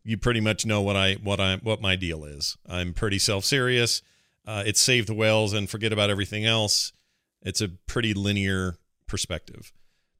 [0.03, 2.57] you pretty much know what I what I what my deal is.
[2.67, 4.01] I'm pretty self serious.
[4.47, 6.93] Uh, it's save the whales and forget about everything else.
[7.41, 9.73] It's a pretty linear perspective.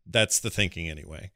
[0.06, 1.32] That's the thinking anyway.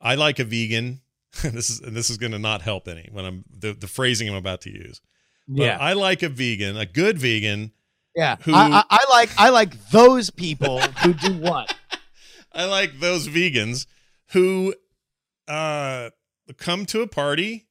[0.00, 1.02] I like a vegan.
[1.42, 4.28] this is and this is going to not help any when I'm the, the phrasing
[4.28, 5.00] I'm about to use.
[5.48, 7.72] But I like a vegan, a good vegan.
[8.14, 11.74] Yeah who- I, I, I like i like those people who do what?
[12.54, 13.86] I like those vegans
[14.32, 14.74] who
[15.48, 16.10] uh
[16.58, 17.66] come to a party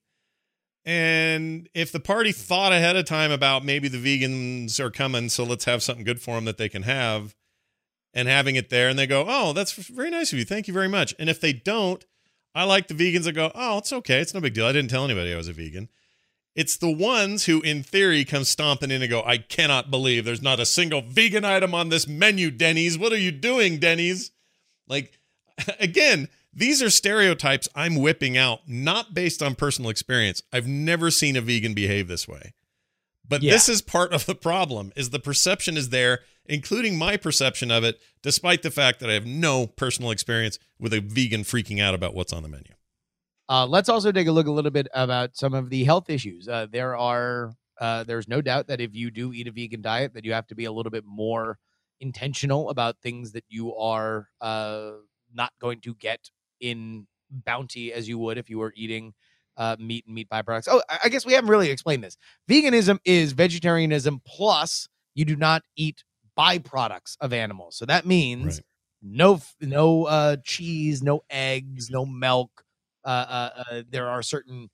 [0.86, 5.44] and if the party thought ahead of time about maybe the vegans are coming so
[5.44, 7.36] let's have something good for them that they can have
[8.14, 10.46] and having it there and they go oh that's very nice of you.
[10.46, 11.14] Thank you very much.
[11.20, 12.04] And if they don't
[12.56, 14.20] i like the vegans that go oh it's okay.
[14.20, 14.66] It's no big deal.
[14.66, 15.90] I didn't tell anybody i was a vegan
[16.56, 20.42] it's the ones who in theory come stomping in and go i cannot believe there's
[20.42, 24.32] not a single vegan item on this menu denny's what are you doing denny's
[24.92, 25.18] like,
[25.80, 30.44] again, these are stereotypes I'm whipping out, not based on personal experience.
[30.52, 32.54] I've never seen a vegan behave this way.
[33.28, 33.54] But Yeah.
[33.54, 37.86] this is part of the problem is the perception is there, including my perception of
[37.86, 41.96] it, despite the fact that I have no personal experience with a vegan freaking out
[41.96, 42.74] about what's on the menu.
[43.52, 46.48] Uh, let's also take a look a little bit about some of the health issues.
[46.48, 50.14] Uh, there are uh, there's no doubt that if you do eat a vegan diet,
[50.14, 51.58] that you have to be a little bit more
[52.00, 54.92] intentional about things that you are uh,
[55.34, 56.30] not going to get
[56.62, 59.14] in bounty as you would if you were eating
[59.58, 60.68] uh, meat and meat byproducts.
[60.70, 62.16] Oh, I guess we haven't really explained this.
[62.50, 66.06] Veganism is vegetarianism plus you do not eat
[66.40, 67.76] byproducts of animals.
[67.76, 68.64] So that means Right.
[69.02, 72.64] no no uh, cheese, no eggs, no milk.
[73.04, 74.70] Uh, uh, uh, there are certain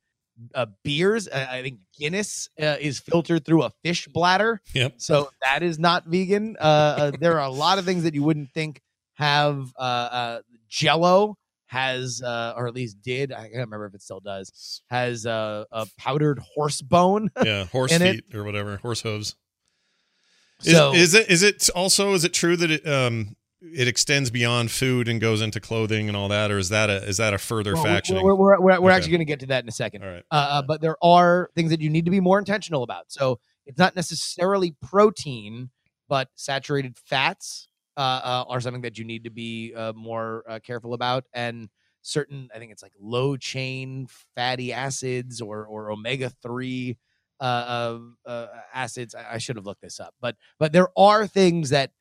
[0.53, 1.27] uh, beers.
[1.27, 4.61] Uh, I think Guinness uh, is filtered through a fish bladder.
[4.73, 4.95] Yep.
[4.97, 6.55] So that is not vegan.
[6.59, 8.81] Uh, uh, there are a lot of things that you wouldn't think
[9.15, 11.37] have uh, uh, Jello
[11.67, 13.33] has, uh, or at least did.
[13.33, 14.81] I can't remember if it still does.
[14.89, 17.29] Has uh, a powdered horse bone.
[17.43, 19.35] Yeah, horse In it- feet or whatever, horse hooves.
[20.63, 24.29] Is, so is it is it also is it true that it um it extends
[24.29, 27.33] beyond food and goes into clothing and all that, or is that a is that
[27.33, 28.23] a further well, factioning?
[28.23, 28.95] we're, we're, we're, we're Okay.
[28.95, 30.03] actually going to get to that in a second.
[30.03, 30.23] all right.
[30.31, 33.05] uh, uh, but there are things that you need to be more intentional about.
[33.07, 35.69] So it's not necessarily protein,
[36.07, 37.67] but saturated fats
[37.97, 41.25] uh, uh, are something that you need to be uh, more uh, careful about.
[41.33, 41.69] And
[42.03, 46.97] certain, I think it's like low chain fatty acids or or omega three
[47.39, 49.15] uh, uh, uh, acids.
[49.15, 51.91] I, I should have looked this up, but but there are things that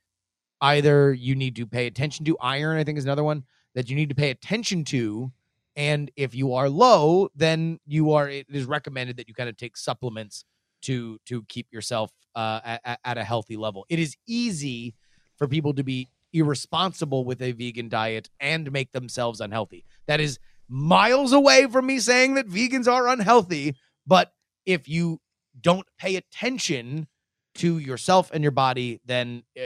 [0.75, 2.37] either you need to pay attention to.
[2.39, 5.33] Iron, I think, is another one that you need to pay attention to
[5.77, 9.57] and if you are low then you are it is recommended that you kind of
[9.57, 10.45] take supplements
[10.83, 14.95] to to keep yourself uh at, at a healthy level it is easy
[15.37, 20.39] for people to be irresponsible with a vegan diet and make themselves unhealthy that is
[20.69, 23.77] miles away from me saying that vegans are unhealthy
[24.07, 24.33] but
[24.65, 25.21] if you
[25.61, 27.07] don't pay attention
[27.55, 29.63] to yourself and your body then uh,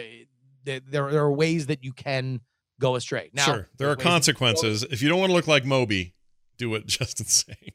[0.64, 2.40] there, there are ways that you can
[2.80, 4.82] go astray now sure, there are there's ways that you consequences.
[4.84, 6.14] If you don't want to look like Moby,
[6.58, 7.72] do what Justin's saying.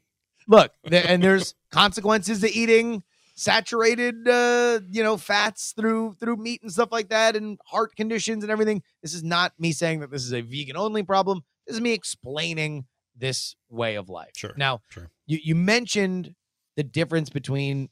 [0.48, 3.02] look there, and there's consequences to eating
[3.38, 8.42] saturated uh you know fats through through meat and stuff like that and heart conditions
[8.42, 11.76] and everything this is not me saying that this is a vegan only problem this
[11.76, 15.10] is me explaining this way of life Sure, now sure.
[15.26, 16.34] you you mentioned
[16.76, 17.90] the difference between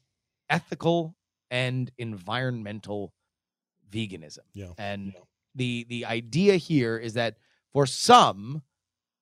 [0.49, 1.15] ethical
[1.51, 3.13] and environmental
[3.91, 4.39] veganism.
[4.53, 4.69] Yeah.
[4.77, 5.13] and
[5.55, 7.37] the the idea here is that
[7.71, 8.61] for some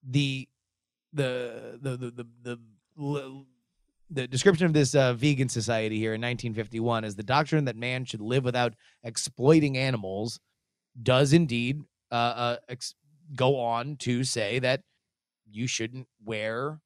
[0.07, 0.47] the
[1.13, 2.57] the the the the, the,
[2.99, 3.45] l-
[4.09, 8.05] the description of this uh, vegan society here in 1951 is the doctrine that man
[8.05, 8.73] should live without
[9.03, 10.39] exploiting animals
[11.01, 12.95] does indeed uh, uh, ex-
[13.35, 14.81] go on to say that
[15.49, 16.79] you shouldn't wear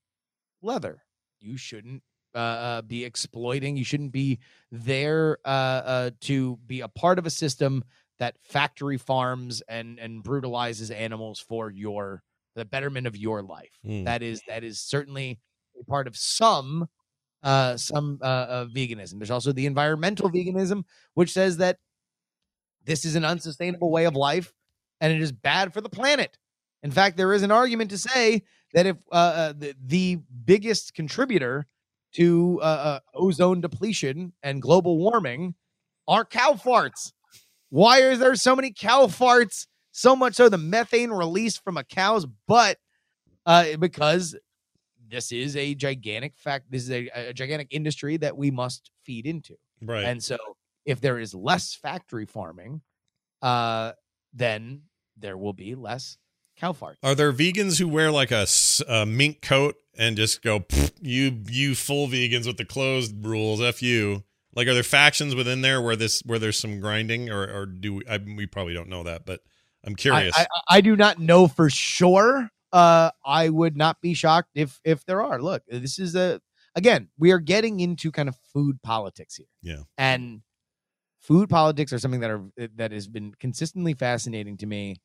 [0.61, 1.03] leather.
[1.39, 2.03] You shouldn't
[2.39, 4.39] uh, be exploiting you shouldn't be
[4.71, 7.83] there uh, uh, to be a part of a system
[8.19, 12.23] that factory farms and and brutalizes animals for your
[12.55, 13.77] the betterment of your life.
[13.85, 14.05] Mm.
[14.05, 15.39] That is that is certainly
[15.79, 16.87] a part of some
[17.43, 19.19] uh some uh, uh veganism.
[19.19, 21.77] There's also the environmental veganism which says that
[22.83, 24.53] this is an unsustainable way of life
[24.99, 26.37] and it is bad for the planet.
[26.83, 30.93] In fact, there is an argument to say that if uh, uh the, the biggest
[30.93, 31.67] contributor
[32.13, 35.55] to uh, uh, ozone depletion and global warming
[36.07, 37.11] are cow farts.
[37.69, 39.67] Why is there so many cow farts?
[39.91, 42.77] So much so the methane released from a cow's butt,
[43.45, 44.35] uh, because
[45.09, 46.65] this is a gigantic fact.
[46.69, 49.55] This is a, a gigantic industry that we must feed into.
[49.81, 50.05] Right.
[50.05, 50.37] And so,
[50.85, 52.81] if there is less factory farming,
[53.41, 53.93] uh,
[54.33, 54.83] then
[55.17, 56.17] there will be less
[56.57, 56.75] cow.
[57.03, 58.47] Are there vegans who wear like a,
[58.87, 60.65] a mink coat and just go,
[61.01, 64.23] you you full vegans with the closed rules, f you?
[64.53, 67.95] Like, are there factions within there where this where there's some grinding, or or do
[67.95, 68.07] we?
[68.07, 69.41] I, we probably don't know that, but
[69.85, 70.37] I'm I, curious.
[70.37, 72.49] I, I do not know for sure.
[72.73, 75.41] Uh, I would not be shocked if if there are.
[75.41, 76.41] Look, this is a
[76.75, 79.47] again, we are getting into kind of food politics here.
[79.61, 79.83] Yeah.
[79.97, 80.41] and
[81.19, 82.43] food politics are something that are
[82.75, 84.95] that has been consistently fascinating to me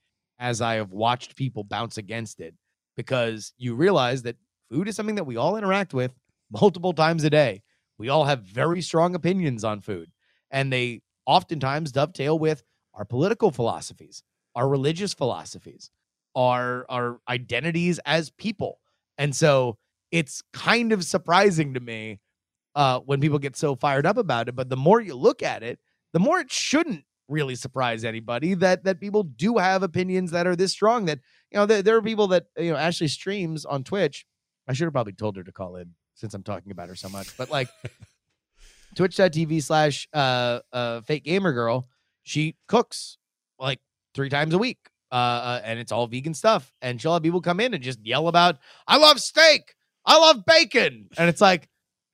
[0.43, 2.55] as I have watched people bounce against it
[2.97, 4.37] because you realize that
[4.71, 6.13] food is something that we all interact with
[6.51, 7.63] multiple times a day.
[7.97, 10.11] We all have very strong opinions on food,
[10.51, 14.25] and they oftentimes dovetail with our political philosophies,
[14.57, 15.91] our religious philosophies,
[16.35, 18.81] our our identities as people.
[19.19, 19.79] And so
[20.11, 22.19] it's kind of surprising to me
[22.75, 24.57] uh, when people get so fired up about it.
[24.57, 25.79] But the more you look at it,
[26.13, 30.57] the more it shouldn't really surprise anybody that that people do have opinions that are
[30.57, 31.07] this strong.
[31.07, 31.21] That
[31.51, 34.27] you know, there, there are people that you know Ashley streams on Twitch.
[34.69, 37.09] I should have probably told her to call in since I'm talking about her so
[37.09, 37.37] much.
[37.37, 37.69] But like
[38.97, 41.89] twitch.tv slash uh uh fake gamer girl,
[42.23, 43.19] she cooks
[43.59, 43.81] like
[44.15, 44.79] three times a week.
[45.11, 46.73] Uh, uh and it's all vegan stuff.
[46.81, 49.75] And she'll have people come in and just yell about, I love steak,
[50.07, 51.09] I love bacon.
[51.19, 51.69] And it's like,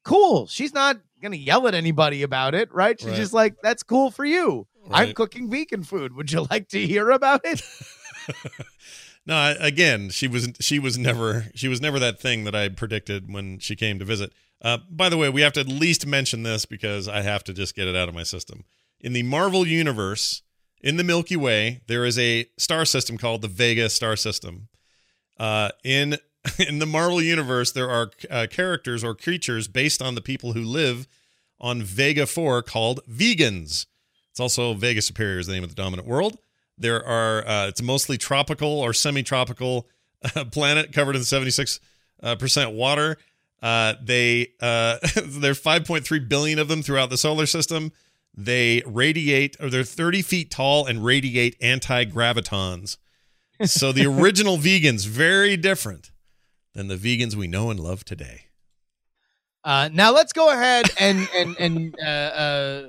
[0.05, 0.47] cool.
[0.47, 2.99] She's not gonna yell at anybody about it, right?
[2.99, 3.17] She's Right.
[3.17, 4.67] just like, that's cool for you.
[4.93, 6.15] I'm cooking vegan food.
[6.17, 7.63] Would you like to hear about it?
[9.27, 12.71] No, I- again, she was she was never she was never that thing that I
[12.71, 14.33] predicted when she came to visit.
[14.63, 17.53] Uh, by the way, we have to at least mention this because I have to
[17.53, 18.65] just get it out of my system.
[19.01, 20.43] In the Marvel universe,
[20.81, 24.69] in the Milky Way, there is a star system called the Vega star system.
[25.39, 26.17] Uh, in
[26.59, 30.63] in the Marvel universe, there are uh, characters or creatures based on the people who
[30.63, 31.07] live
[31.61, 33.85] on Vega 4 called vegans.
[34.39, 36.39] It's also Vega Superior is the name of the dominant world.
[36.79, 39.89] There are uh, it's mostly tropical or semi-tropical
[40.37, 41.81] uh, planet covered in 76
[42.23, 43.17] uh, percent water.
[43.61, 47.91] Uh, they uh, there's 5.3 billion of them throughout the solar system.
[48.33, 52.97] They radiate, or they're 30 feet tall and radiate anti-gravitons.
[53.65, 56.13] So the original vegans very different
[56.75, 58.43] than the vegans we know and love today.
[59.65, 62.87] Uh, now let's go ahead and and and uh, uh,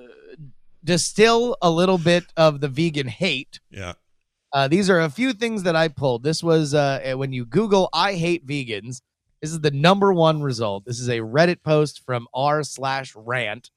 [0.84, 3.60] distill a little bit of the vegan hate.
[3.70, 3.94] Yeah.
[4.52, 6.24] Uh, these are a few things that I pulled.
[6.24, 9.02] This was uh, when you Google "I hate vegans."
[9.42, 10.84] This is the number one result.
[10.86, 13.72] This is a Reddit post from r slash rant.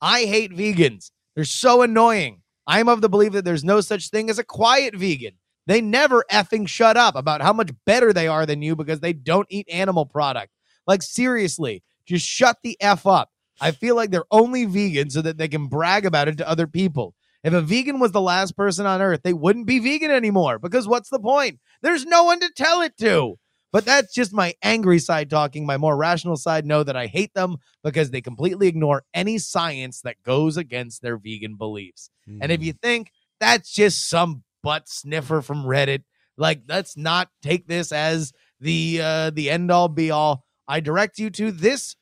[0.00, 1.10] I hate vegans.
[1.34, 2.42] They're so annoying.
[2.66, 5.34] I'm of the belief that there's no such thing as a quiet vegan.
[5.66, 9.12] They never effing shut up about how much better they are than you because they
[9.12, 10.52] don't eat animal product.
[10.86, 13.30] Like seriously, just shut the f up.
[13.60, 16.66] I feel like they're only vegan so that they can brag about it to other
[16.66, 17.14] people.
[17.42, 20.88] If a vegan was the last person on earth, they wouldn't be vegan anymore because
[20.88, 21.60] what's the point?
[21.82, 23.36] There's no one to tell it to.
[23.70, 25.66] But that's just my angry side talking.
[25.66, 30.00] My more rational side know that I hate them because they completely ignore any science
[30.02, 32.08] that goes against their vegan beliefs.
[32.40, 36.04] And if you think that's just some butt sniffer from Reddit,
[36.36, 40.44] like let's not take this as the uh, the end all be all.
[40.68, 41.96] I direct you to this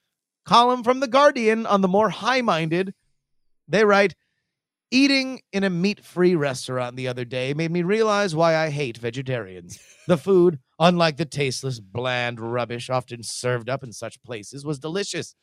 [0.45, 2.95] column from the Guardian on the more high minded.
[3.69, 4.15] They write,
[4.91, 8.99] Eating in a meat free restaurant the other day made me realize why I hate
[8.99, 9.79] vegetarians.
[10.07, 15.35] The food, unlike the tasteless, bland rubbish often served up in such places, was delicious.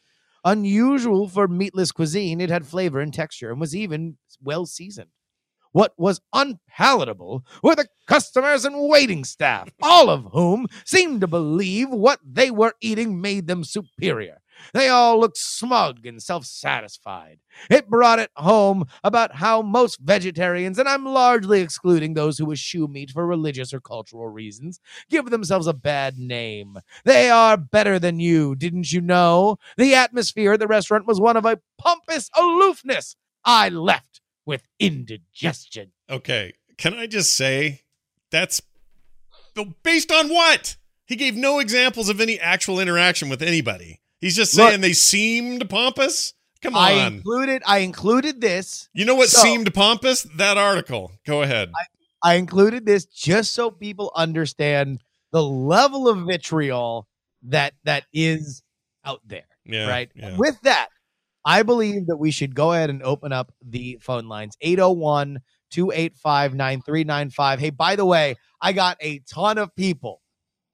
[0.45, 5.09] Unusual for meatless cuisine, it had flavor and texture and was even well seasoned.
[5.71, 11.89] What was unpalatable were the customers and waiting staff, all of whom seemed to believe
[11.89, 14.41] what they were eating made them superior.
[14.74, 17.39] They all looked smug and self satisfied.
[17.70, 22.88] It brought it home about how most vegetarians, and I'm largely excluding those who eschew
[22.88, 24.80] meat for religious or cultural reasons,
[25.10, 26.80] give themselves a bad name.
[27.05, 29.57] They are better than you, didn't you know?
[29.78, 33.16] The atmosphere at the restaurant was one of a pompous aloofness.
[33.43, 35.91] I left with indigestion.
[36.10, 36.53] Okay.
[36.78, 37.82] Can I just say
[38.32, 38.62] that's
[39.84, 40.78] based on what?
[41.05, 43.99] He gave no examples of any actual interaction with anybody.
[44.22, 46.34] He's just Look- saying they seemed pompous.
[46.61, 46.84] Come on.
[46.84, 48.89] I included I included this.
[48.93, 50.24] you know what So- seemed pompous?
[50.36, 51.11] That article.
[51.26, 51.72] Go ahead.
[52.22, 54.99] I included this just so people understand
[55.32, 57.07] the level of vitriol
[57.43, 58.61] that that is
[59.05, 59.47] out there.
[59.65, 59.88] yeah.
[59.88, 60.11] right?
[60.13, 60.36] Yeah.
[60.36, 60.89] With that,
[61.45, 65.39] I believe that we should go ahead and open up the phone lines 801
[65.72, 67.59] 285 9395.
[67.59, 70.22] Hey, by the way, I got a ton of people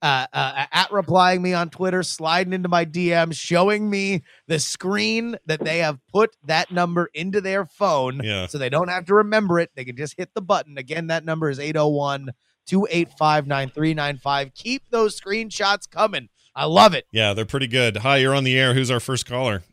[0.06, 5.36] uh, uh, at replying me on Twitter, sliding into my DMs, showing me the screen
[5.48, 8.46] that they have put that number into their phone Yeah.
[8.46, 9.72] so they don't have to remember it.
[9.76, 10.78] They can just hit the button.
[10.78, 12.30] Again, that number is 801
[12.68, 14.54] 285 9395.
[14.54, 16.30] Keep those screenshots coming.
[16.56, 17.06] I love it.
[17.12, 17.98] Yeah, they're pretty good.
[17.98, 18.74] Hi, you're on the air.
[18.76, 19.64] Who's our first caller?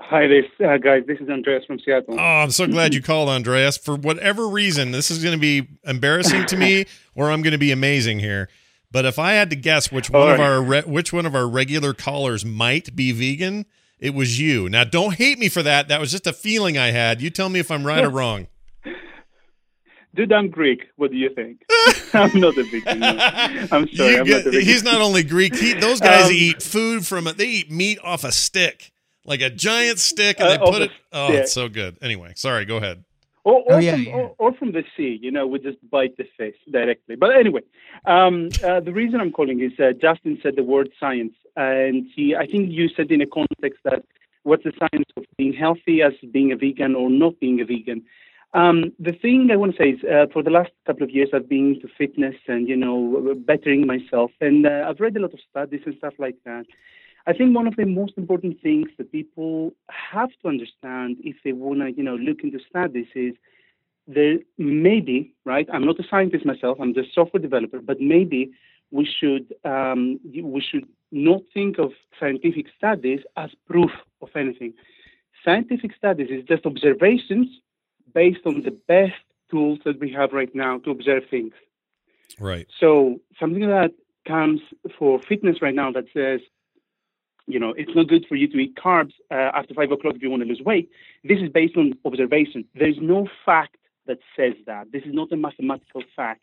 [0.00, 1.02] Hi, this uh, guys.
[1.06, 2.14] This is Andreas from Seattle.
[2.18, 3.76] Oh, I'm so glad you called, Andreas.
[3.78, 7.58] For whatever reason, this is going to be embarrassing to me, or I'm going to
[7.58, 8.48] be amazing here.
[8.94, 11.34] But if I had to guess which one All of our re- which one of
[11.34, 13.66] our regular callers might be vegan,
[13.98, 14.68] it was you.
[14.68, 15.88] Now, don't hate me for that.
[15.88, 17.20] That was just a feeling I had.
[17.20, 18.46] You tell me if I'm right or wrong.
[20.14, 20.84] Dude, I'm Greek.
[20.94, 21.62] What do you think?
[22.14, 23.00] I'm not a vegan.
[23.00, 23.08] No.
[23.72, 24.12] I'm sorry.
[24.12, 24.60] You I'm get- not a vegan.
[24.60, 25.56] he's not only Greek.
[25.56, 28.92] He, those guys Um, eat food from a, they eat meat off a stick,
[29.24, 30.92] like a giant stick, and Uh, they put it.
[31.12, 31.40] Oh, stick.
[31.42, 31.98] it's so good.
[32.00, 32.64] Anyway, sorry.
[32.64, 33.02] Go ahead.
[33.44, 34.14] Or, or, Oh, yeah, from, yeah.
[34.14, 37.14] Or, or from the sea, you know, we just bite the fish directly.
[37.16, 37.60] But anyway,
[38.06, 42.34] um, uh, the reason I'm calling is uh, Justin said the word science, and he,
[42.34, 44.02] I think you said in a context that
[44.44, 48.02] what's the science of being healthy as being a vegan or not being a vegan.
[48.54, 51.30] Um, the thing I want to say is, uh, for the last couple of years,
[51.34, 55.34] I've been into fitness and you know, bettering myself, and uh, I've read a lot
[55.34, 56.64] of studies and stuff like that.
[57.26, 61.52] I think one of the most important things that people have to understand if they
[61.52, 63.34] want to, you know, look into studies is
[64.06, 65.66] there maybe, right?
[65.72, 66.78] I'm not a scientist myself.
[66.80, 68.50] I'm just a software developer, but maybe
[68.90, 74.74] we should um, we should not think of scientific studies as proof of anything.
[75.44, 77.48] Scientific studies is just observations
[78.12, 79.12] based on the best
[79.50, 81.52] tools that we have right now to observe things.
[82.38, 82.66] Right.
[82.80, 83.92] So something that
[84.26, 84.60] comes
[84.98, 86.40] for fitness right now that says,
[87.46, 90.22] you know, it's not good for you to eat carbs uh, after five o'clock if
[90.22, 90.90] you want to lose weight.
[91.22, 92.64] This is based on observation.
[92.74, 93.76] There is no fact
[94.06, 94.92] that says that.
[94.92, 96.42] This is not a mathematical fact.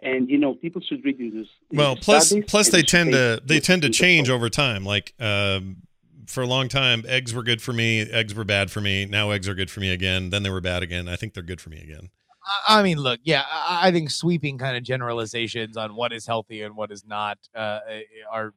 [0.00, 1.48] And you know, people should read into this.
[1.70, 4.86] Well, plus plus they tend to they tend to change over time.
[4.86, 5.82] Like um,
[6.26, 8.00] for a long time, eggs were good for me.
[8.00, 9.04] Eggs were bad for me.
[9.04, 10.30] Now eggs are good for me again.
[10.30, 11.08] Then they were bad again.
[11.08, 12.08] I think they're good for me again.
[12.66, 16.74] I mean, look, yeah, I think sweeping kind of generalizations on what is healthy and
[16.74, 17.78] what is not uh,
[18.32, 18.52] are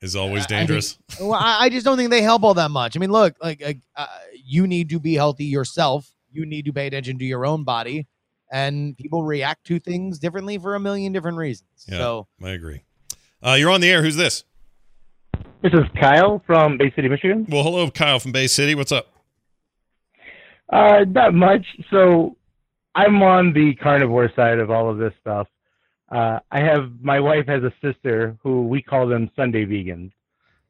[0.00, 0.98] is always dangerous.
[1.10, 2.96] I think, well, I just don't think they help all that much.
[2.96, 3.62] I mean, look, like
[3.96, 4.06] uh,
[4.44, 6.10] you need to be healthy yourself.
[6.32, 8.06] You need to pay attention to your own body,
[8.50, 11.86] and people react to things differently for a million different reasons.
[11.88, 12.82] Yeah, so I agree.
[13.42, 14.02] Uh, you're on the air.
[14.02, 14.44] Who's this?
[15.62, 17.46] This is Kyle from Bay City, Michigan.
[17.48, 18.74] Well, hello, Kyle from Bay City.
[18.74, 19.08] What's up?
[20.72, 21.66] Uh, not much.
[21.90, 22.36] So
[22.94, 25.48] I'm on the carnivore side of all of this stuff.
[26.10, 30.12] Uh, I have my wife has a sister who we call them Sunday vegans.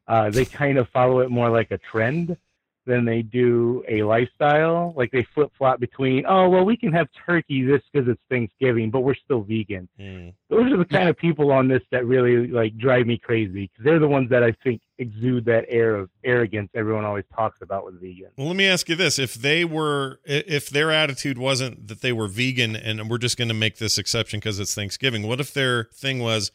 [0.07, 2.37] Uh, they kind of follow it more like a trend
[2.85, 4.93] than they do a lifestyle.
[4.95, 8.89] Like they flip flop between, oh well, we can have turkey this because it's Thanksgiving,
[8.89, 9.87] but we're still vegan.
[9.99, 10.33] Mm.
[10.49, 13.85] Those are the kind of people on this that really like drive me crazy because
[13.85, 17.85] they're the ones that I think exude that air of arrogance everyone always talks about
[17.85, 18.29] with vegan.
[18.37, 22.13] Well, let me ask you this: if they were, if their attitude wasn't that they
[22.13, 25.53] were vegan and we're just going to make this exception because it's Thanksgiving, what if
[25.53, 26.51] their thing was?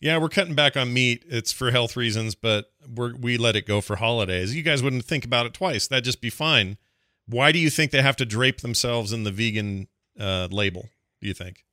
[0.00, 1.24] Yeah, we're cutting back on meat.
[1.28, 4.54] It's for health reasons, but we we let it go for holidays.
[4.54, 5.88] You guys wouldn't think about it twice.
[5.88, 6.76] That'd just be fine.
[7.28, 9.88] Why do you think they have to drape themselves in the vegan
[10.18, 10.88] uh, label?
[11.20, 11.64] Do you think?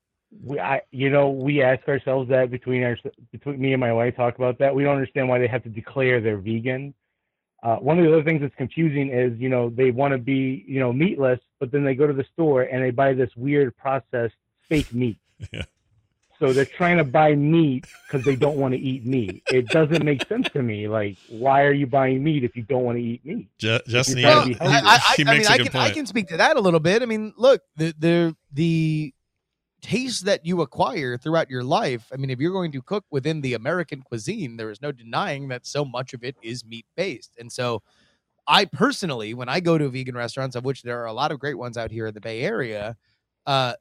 [0.44, 2.98] We, I, you know, we ask ourselves that between our,
[3.32, 4.74] between me and my wife talk about that.
[4.74, 6.96] We don't understand why they have to declare they're vegan.
[7.62, 10.66] Uh, one of the other things that's confusing is, you know, they want to be,
[10.68, 13.76] you know, meatless, but then they go to the store and they buy this weird
[13.78, 14.36] processed
[14.68, 15.18] fake meat.
[15.52, 15.64] Yeah.
[16.40, 19.44] So they're trying to buy meat because they don't want to eat meat.
[19.52, 20.88] It doesn't make sense to me.
[20.88, 23.48] Like, why are you buying meat if you don't want to eat meat?
[23.58, 26.60] Just, just well, I, I, I, mean, I can, I can speak to that a
[26.60, 27.02] little bit.
[27.02, 29.14] I mean, look, the the the
[29.82, 32.08] taste that you acquire throughout your life.
[32.12, 35.50] I mean, if you're going to cook within the American cuisine, there is no denying
[35.50, 37.36] that so much of it is meat based.
[37.38, 37.84] And so,
[38.48, 41.40] I personally, when I go to vegan restaurants, of which there are a lot of
[41.40, 42.98] great ones out here in the Bay Area,
[43.46, 43.74] uh,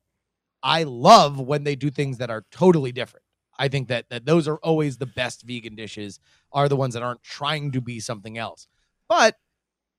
[0.62, 3.24] I love when they do things that are totally different.
[3.58, 6.18] I think that that those are always the best vegan dishes
[6.52, 8.66] are the ones that aren't trying to be something else.
[9.08, 9.36] But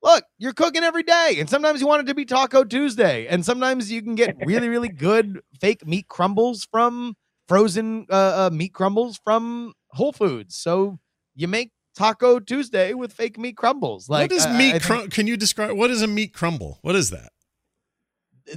[0.02, 3.44] look, you're cooking every day, and sometimes you want it to be Taco Tuesday, and
[3.44, 7.16] sometimes you can get really, really good fake meat crumbles from
[7.48, 10.56] frozen uh, uh, meat crumbles from Whole Foods.
[10.56, 10.98] So
[11.34, 14.08] you make Taco Tuesday with fake meat crumbles.
[14.08, 14.82] Like, what is meat?
[14.82, 16.78] Crum- can you describe what is a meat crumble?
[16.82, 17.30] What is that?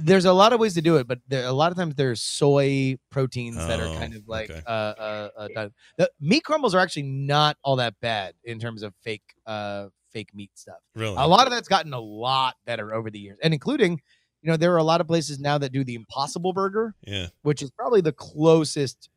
[0.00, 2.20] There's a lot of ways to do it, but there, a lot of times there's
[2.20, 4.62] soy proteins oh, that are kind of like okay.
[4.66, 5.70] uh, uh, uh, done.
[5.96, 10.34] The meat crumbles are actually not all that bad in terms of fake uh fake
[10.34, 10.78] meat stuff.
[10.94, 14.00] Really, a lot of that's gotten a lot better over the years, and including,
[14.42, 17.28] you know, there are a lot of places now that do the Impossible Burger, yeah,
[17.42, 19.08] which is probably the closest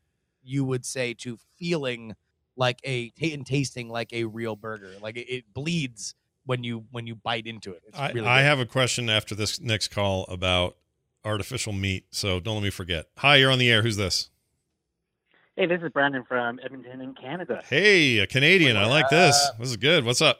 [0.43, 2.15] you would say to feeling
[2.55, 4.93] like a and tasting like a real burger.
[5.01, 6.15] Like it, it bleeds
[6.45, 7.81] when you when you bite into it.
[7.93, 10.75] I, really I have a question after this next call about
[11.23, 13.07] artificial meat, so don't let me forget.
[13.17, 13.81] Hi, you're on the air.
[13.81, 14.29] Who's this?
[15.55, 17.61] Hey, this is Brandon from Edmonton in Canada.
[17.67, 18.77] Hey, a Canadian.
[18.77, 19.37] I like this.
[19.59, 20.05] This is good.
[20.05, 20.39] What's up?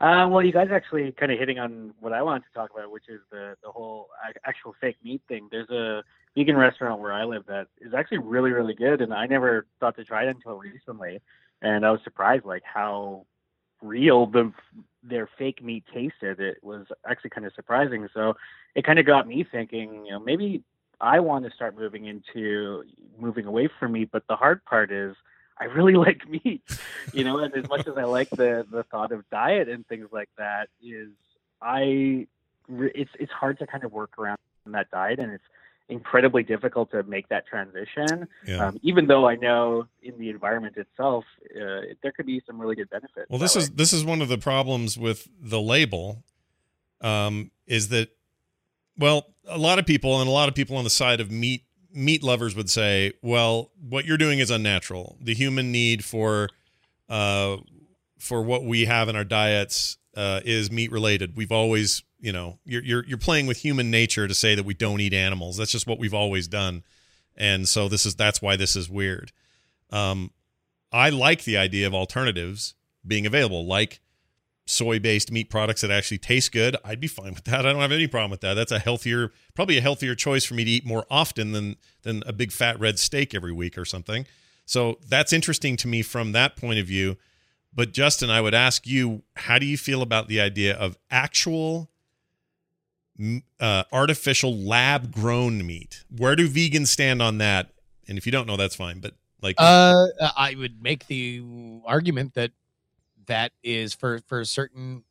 [0.00, 2.90] Uh, well, you guys actually kind of hitting on what I wanted to talk about,
[2.92, 4.08] which is the the whole
[4.44, 5.48] actual fake meat thing.
[5.50, 6.04] There's a
[6.36, 9.96] vegan restaurant where I live that is actually really really good, and I never thought
[9.96, 11.20] to try it until recently,
[11.62, 13.26] and I was surprised like how
[13.82, 14.52] real the
[15.02, 16.40] their fake meat tasted.
[16.40, 18.08] It was actually kind of surprising.
[18.12, 18.34] So
[18.74, 20.62] it kind of got me thinking, you know, maybe
[21.00, 22.84] I want to start moving into
[23.18, 24.10] moving away from meat.
[24.12, 25.14] But the hard part is
[25.58, 26.62] I really like meat,
[27.12, 30.08] you know, and as much as I like the the thought of diet and things
[30.12, 31.10] like that, is
[31.62, 32.26] I
[32.68, 35.44] it's it's hard to kind of work around that diet, and it's
[35.88, 38.28] incredibly difficult to make that transition.
[38.46, 38.66] Yeah.
[38.66, 41.24] Um, even though I know in the environment itself,
[41.56, 43.26] uh, there could be some really good benefits.
[43.30, 46.24] Well, this is this is one of the problems with the label,
[47.00, 48.10] um, is that
[48.98, 51.64] well, a lot of people and a lot of people on the side of meat
[51.92, 55.16] meat lovers would say, well, what you're doing is unnatural.
[55.20, 56.50] The human need for
[57.08, 57.58] uh,
[58.18, 61.36] for what we have in our diets uh, is meat related.
[61.36, 64.74] We've always you know you're you're you're playing with human nature to say that we
[64.74, 65.56] don't eat animals.
[65.56, 66.82] That's just what we've always done,
[67.36, 69.30] and so this is that's why this is weird.
[69.90, 70.32] Um,
[70.92, 72.74] I like the idea of alternatives
[73.06, 74.00] being available, like
[74.66, 77.64] soy based meat products that actually taste good, I'd be fine with that.
[77.64, 78.54] I don't have any problem with that.
[78.54, 82.24] That's a healthier, probably a healthier choice for me to eat more often than than
[82.26, 84.26] a big fat red steak every week or something.
[84.66, 87.16] So that's interesting to me from that point of view.
[87.78, 91.88] But Justin, I would ask you, how do you feel about the idea of actual
[93.60, 96.02] uh, artificial lab grown meat?
[96.10, 97.70] Where do vegans stand on that?
[98.08, 98.98] And if you don't know, that's fine.
[98.98, 101.40] But like, Uh, I would make the
[101.86, 102.50] argument that
[103.26, 105.04] that is for for certain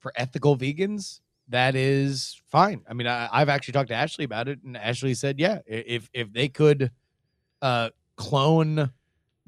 [0.00, 2.82] for ethical vegans that is fine.
[2.90, 6.10] I mean, I, I've actually talked to Ashley about it, and Ashley said, yeah, if
[6.12, 6.90] if they could
[7.62, 8.90] uh clone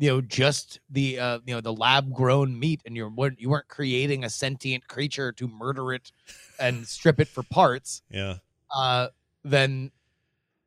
[0.01, 3.49] you know just the uh you know the lab grown meat and you're weren't- you
[3.51, 6.11] weren't creating a sentient creature to murder it
[6.59, 8.37] and strip it for parts yeah,
[8.75, 9.07] uh
[9.45, 9.93] then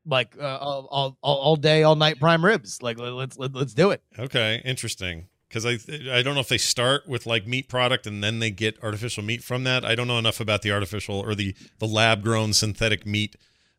[0.05, 3.73] like uh, all, all all day all night prime ribs like let- let's let, let's
[3.73, 5.27] do it okay, interesting.
[5.49, 5.77] Because I
[6.11, 9.23] I don't know if they start with like meat product and then they get artificial
[9.23, 9.85] meat from that.
[9.85, 13.35] I don't know enough about the artificial or the the lab grown synthetic meat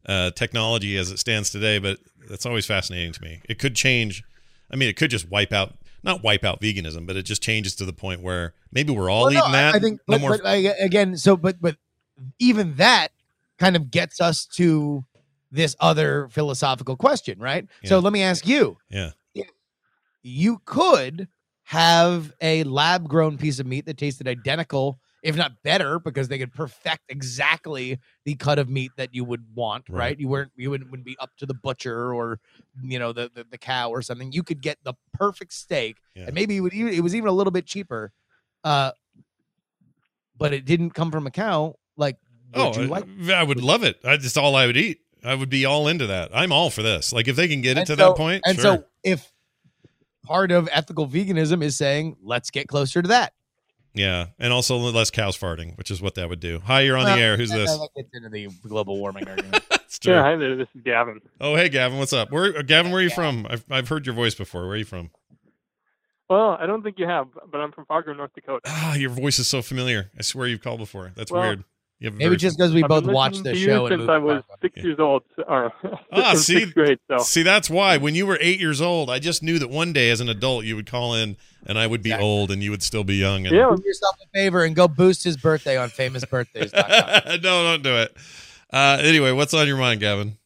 [0.06, 1.98] uh, technology as it stands today, but
[2.28, 3.40] that's always fascinating to me.
[3.48, 4.22] It could change.
[4.70, 7.74] I mean, it could just wipe out not wipe out veganism, but it just changes
[7.76, 9.74] to the point where maybe we're all Well, no, eating that.
[9.74, 10.30] I, think, no but, more.
[10.32, 11.76] but I, again, so but but
[12.38, 13.08] even that
[13.58, 15.04] kind of gets us to
[15.50, 17.66] this other philosophical question, right?
[17.84, 19.10] So let me ask you: yeah.
[20.22, 21.28] you could
[21.64, 26.38] have a lab grown piece of meat that tasted identical, if not better, because they
[26.38, 29.98] could perfect exactly the cut of meat that you would want, right?
[29.98, 30.20] Right.
[30.20, 32.38] You weren't you wouldn't, wouldn't be up to the butcher or
[32.82, 34.30] you know the, the the cow or something.
[34.32, 36.24] You could get the perfect steak, Yeah.
[36.26, 38.12] and maybe it would even, it was even a little bit cheaper.
[38.62, 38.92] Uh,
[40.36, 41.74] but it didn't come from a cow.
[41.96, 42.16] Like,
[42.54, 43.04] would Oh, you I- like?
[43.30, 43.98] I would love it.
[44.04, 44.98] I just all I would eat.
[45.24, 46.30] I would be all into that.
[46.34, 47.12] I'm all for this.
[47.12, 48.62] Like if they can get it to so- that point, And sure.
[48.78, 49.32] so, if
[50.22, 53.32] part of ethical veganism is saying, let's get closer to that.
[53.94, 56.60] Yeah, and also less cows farting, which is what that would do.
[56.64, 57.36] Hi, you're on Well, the air.
[57.36, 57.70] Who's this?
[57.70, 59.64] That gets into the global warming argument.
[60.00, 60.12] True.
[60.14, 60.56] Yeah, hi there.
[60.56, 61.20] This is Gavin.
[61.40, 62.30] Oh, hey, Gavin, what's up?
[62.30, 63.46] Where, uh, Gavin, where are you from?
[63.48, 64.62] I've I've heard your voice before.
[64.62, 65.10] Where are you from?
[66.28, 68.60] Well, I don't think you have, but I'm from Fargo, North Dakota.
[68.66, 70.10] Ah, your voice is so familiar.
[70.18, 71.12] I swear you've called before.
[71.14, 71.64] That's Well, weird.
[72.04, 74.10] You have Maybe very- just because we I've both watched the show you and since
[74.10, 75.72] I was six years old, or
[76.12, 76.98] Ah, see- grade.
[77.10, 79.94] So See, that's why when you were eight years old, I just knew that one
[79.94, 82.28] day as an adult you would call in and I would be Exactly.
[82.28, 83.46] old and you would still be young.
[83.46, 87.40] And yeah, Do yourself a favor and go boost his birthday on famousbirthdays.com.
[87.42, 88.14] no, don't do it.
[88.70, 90.36] Uh, anyway, what's on your mind, Gavin?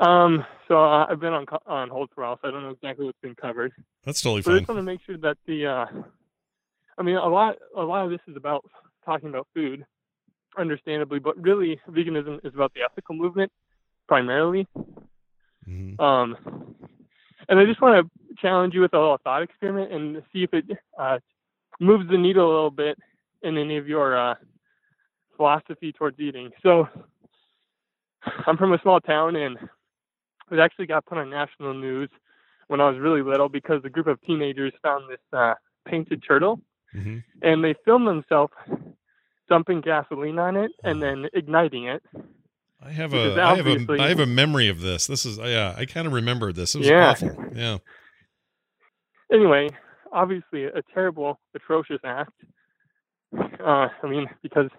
[0.00, 2.70] um, so uh, I've been on on hold for a while, so I don't know
[2.70, 3.72] exactly what's been covered.
[4.04, 4.60] That's totally But I fine.
[4.60, 5.86] just want to make sure that the, uh,
[6.98, 8.64] I mean, a lot a lot of this is about
[9.04, 9.84] talking about food,
[10.58, 13.50] understandably, but really veganism is about the ethical movement
[14.08, 14.66] primarily.
[15.68, 16.00] Mhm.
[16.00, 16.36] Um,
[17.48, 20.54] and I just want to challenge you with a little thought experiment and see if
[20.54, 20.64] it
[20.98, 21.18] uh,
[21.78, 22.98] moves the needle a little bit
[23.42, 24.34] in any of your uh,
[25.36, 26.50] philosophy towards eating.
[26.62, 26.88] So
[28.46, 29.56] I'm from a small town, and
[30.50, 32.10] it actually got put on national news
[32.68, 35.54] when I was really little because a group of teenagers found this uh,
[35.86, 36.60] painted turtle,
[36.94, 37.22] Mhm.
[37.42, 38.52] and they filmed themselves
[39.50, 42.02] dumping gasoline on it and then igniting it.
[42.82, 45.06] I have a I have a have a memory of this.
[45.06, 46.74] This is yeah, I kind of remember this.
[46.74, 47.10] It was Yeah.
[47.10, 47.36] awful.
[47.54, 47.78] Yeah.
[49.30, 49.68] anyway,
[50.12, 52.32] obviously a terrible, atrocious act.
[53.38, 54.70] Uh, I mean, because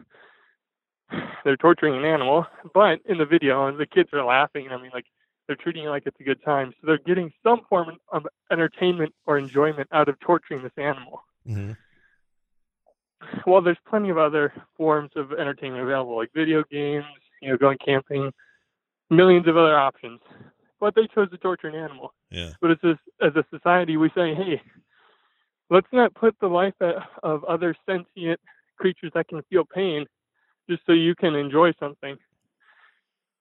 [1.43, 4.69] they're torturing an animal, but in the video, and the kids are laughing.
[4.71, 5.05] I mean, like
[5.47, 9.13] they're treating it like it's a good time, so they're getting some form of entertainment
[9.25, 11.23] or enjoyment out of torturing this animal.
[11.47, 11.77] Mhm.
[13.45, 17.05] Well, there's plenty of other forms of entertainment available, like video games,
[17.41, 18.31] you know, going camping,
[19.09, 20.19] millions of other options.
[20.79, 22.13] But they chose to torture an animal.
[22.31, 22.53] Yeah.
[22.59, 24.61] But as a, as a society, we say, hey,
[25.69, 26.73] let's not put the life
[27.23, 28.39] of other sentient
[28.77, 30.05] creatures that can feel pain
[30.69, 32.17] just so you can enjoy something.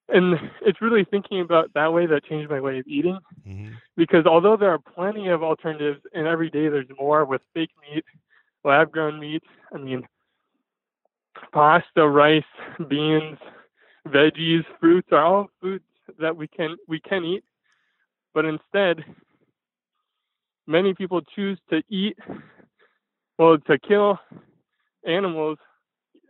[0.09, 3.75] And it's really thinking about that way that changed my way of eating Mhm.
[3.97, 8.05] because although there are plenty of alternatives and every day there's more with fake meat,
[8.65, 9.43] lab grown meat,
[9.75, 10.03] I mean,
[11.53, 12.43] pasta, rice,
[12.89, 13.39] beans,
[14.07, 15.85] veggies, fruits are all foods
[16.19, 17.45] that we can we can eat,
[18.35, 19.05] but instead,
[20.67, 22.17] many people choose to eat,
[23.39, 24.19] well, to kill
[25.07, 25.59] animals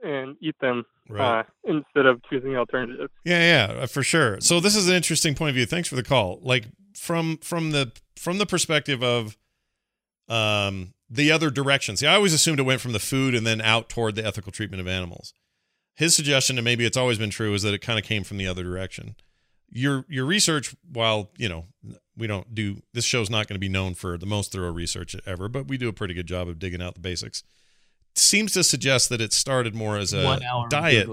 [0.02, 1.40] and eat them Right.
[1.40, 3.10] uh, instead of choosing alternatives.
[3.24, 3.40] Yeah,
[3.72, 4.40] yeah, uh, for sure.
[4.40, 5.66] So this is an interesting point of view.
[5.66, 6.38] Thanks for the call.
[6.40, 6.66] Like
[6.96, 9.36] from from the from the perspective of
[10.28, 11.96] um the other direction.
[11.96, 14.52] See, I always assumed it went from the food and then out toward the ethical
[14.52, 15.34] treatment of animals.
[15.96, 18.36] His suggestion, and maybe it's always been true, is that it kind of came from
[18.36, 19.16] the other direction.
[19.72, 21.66] Your your research, while you know
[22.16, 25.14] we don't do this show's not going to be known for the most thorough research
[25.26, 27.42] ever, but we do a pretty good job of digging out the basics.
[28.14, 31.08] seems to suggest that it started more as a One hour of diet,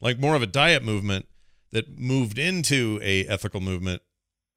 [0.00, 1.26] like more of a diet movement
[1.72, 4.02] that moved into a ethical movement.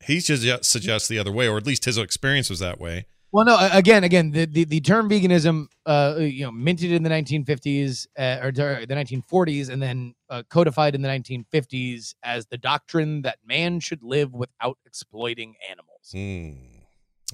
[0.04, 3.06] He just suggests the other way, or at least his experience was that way.
[3.34, 3.58] Well, no.
[3.72, 8.46] Again, again, the, the, the term veganism, uh, you know, minted in the 1950s uh,
[8.46, 13.80] or the 1940s, and then uh, codified in the 1950s as the doctrine that man
[13.80, 16.12] should live without exploiting animals.
[16.12, 16.74] Hmm.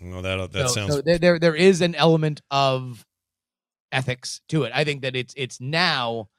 [0.09, 3.05] Well, that that so, sounds so there, there there is an element of
[3.91, 4.71] ethics to it.
[4.73, 6.29] I think that it's it's now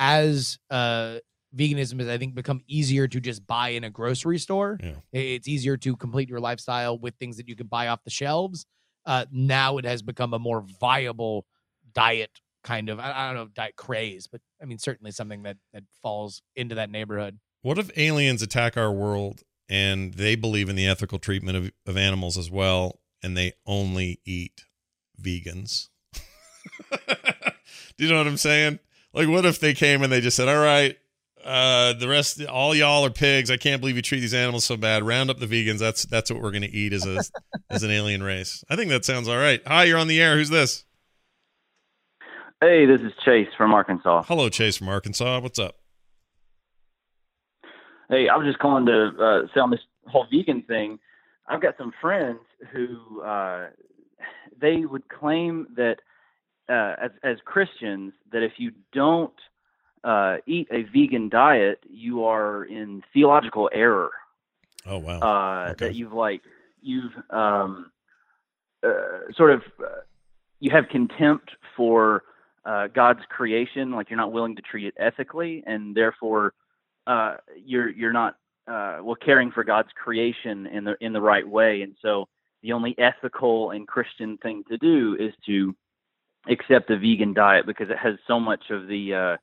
[0.00, 1.18] as uh
[1.54, 4.80] veganism has I think become easier to just buy in a grocery store.
[4.82, 4.94] Yeah.
[5.12, 8.66] It's easier to complete your lifestyle with things that you can buy off the shelves.
[9.06, 11.46] Uh now it has become a more viable
[11.92, 15.42] diet kind of I, I don't know if diet craze, but I mean certainly something
[15.44, 17.38] that that falls into that neighborhood.
[17.62, 21.96] What if aliens attack our world and they believe in the ethical treatment of, of
[21.96, 24.64] animals as well, and they only eat
[25.20, 25.88] vegans?
[27.96, 28.80] Do you know what I'm saying?
[29.12, 30.98] Like, what if they came and they just said, "All right,
[31.44, 33.50] uh, the rest, all y'all are pigs.
[33.50, 35.02] I can't believe you treat these animals so bad.
[35.02, 35.78] Round up the vegans.
[35.78, 37.20] That's that's what we're gonna eat as a
[37.70, 39.60] as an alien race." I think that sounds all right.
[39.66, 40.36] Hi, you're on the air.
[40.36, 40.84] Who's this?
[42.60, 44.22] Hey, this is Chase from Arkansas.
[44.22, 45.40] Hello, Chase from Arkansas.
[45.40, 45.76] What's up?
[48.08, 50.98] Hey, I was just calling to uh, say on this whole vegan thing.
[51.46, 52.38] I've got some friends
[52.72, 53.68] who uh,
[54.58, 55.96] they would claim that
[56.70, 59.34] uh, as as Christians that if you don't
[60.04, 64.10] uh, eat a vegan diet, you are in theological error.
[64.86, 65.18] Oh wow.
[65.20, 65.86] uh, Okay.
[65.86, 66.42] that you've like
[66.82, 67.90] you've um,
[68.86, 70.02] uh, sort of uh,
[70.60, 72.24] you have contempt for
[72.64, 76.52] uh, God's creation, like you're not willing to treat it ethically, and therefore
[77.06, 78.36] uh, you're you're not
[78.68, 82.28] uh, well caring for God's creation in the in the right way, and so
[82.62, 85.74] the only ethical and Christian thing to do is to
[86.48, 89.36] accept a vegan diet because it has so much of the uh,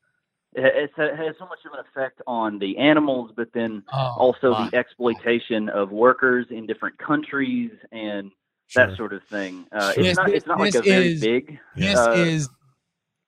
[0.53, 4.69] it, has so much of an effect on the animals, but then Oh, also my.
[4.69, 8.31] the exploitation of workers in different countries and
[8.67, 8.87] Sure.
[8.87, 9.65] that sort of thing.
[9.71, 11.59] Uh, This- it's not it's not like a very is- big.
[11.75, 12.49] This Uh, is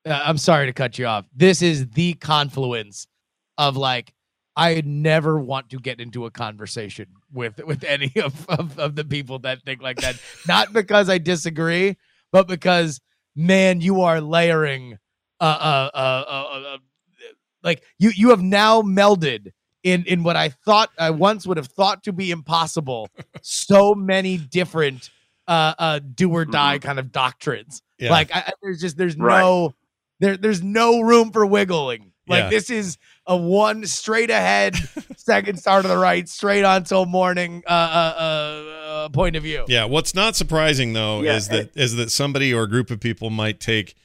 [0.05, 1.25] uh, I'm sorry to cut you off.
[1.35, 3.07] This is the confluence
[3.57, 4.13] of like
[4.55, 9.03] I never want to get into a conversation with with any of, of, of the
[9.03, 10.15] people that think like that.
[10.47, 11.97] Not because I disagree,
[12.31, 13.01] but because
[13.35, 14.97] man, you are layering
[15.41, 16.77] uh, uh, uh
[17.63, 19.51] like you you have now melded
[19.83, 23.09] in in what I thought I once would have thought to be impossible
[23.41, 25.09] so many different
[25.47, 27.81] uh uh do or die kind of doctrines.
[27.99, 28.11] Yeah.
[28.11, 29.39] Like I, I- there's just there's Right.
[29.41, 29.73] no
[30.19, 32.11] there there's no room for wiggling.
[32.25, 32.49] Like Yeah.
[32.49, 32.97] this is
[33.27, 34.75] a one straight ahead,
[35.17, 38.23] second star to the right, straight on till morning uh, uh, uh,
[39.05, 39.65] uh, point of view.
[39.67, 43.01] Yeah, what's not surprising though Yeah, is that is that somebody or a group of
[43.01, 43.95] people might take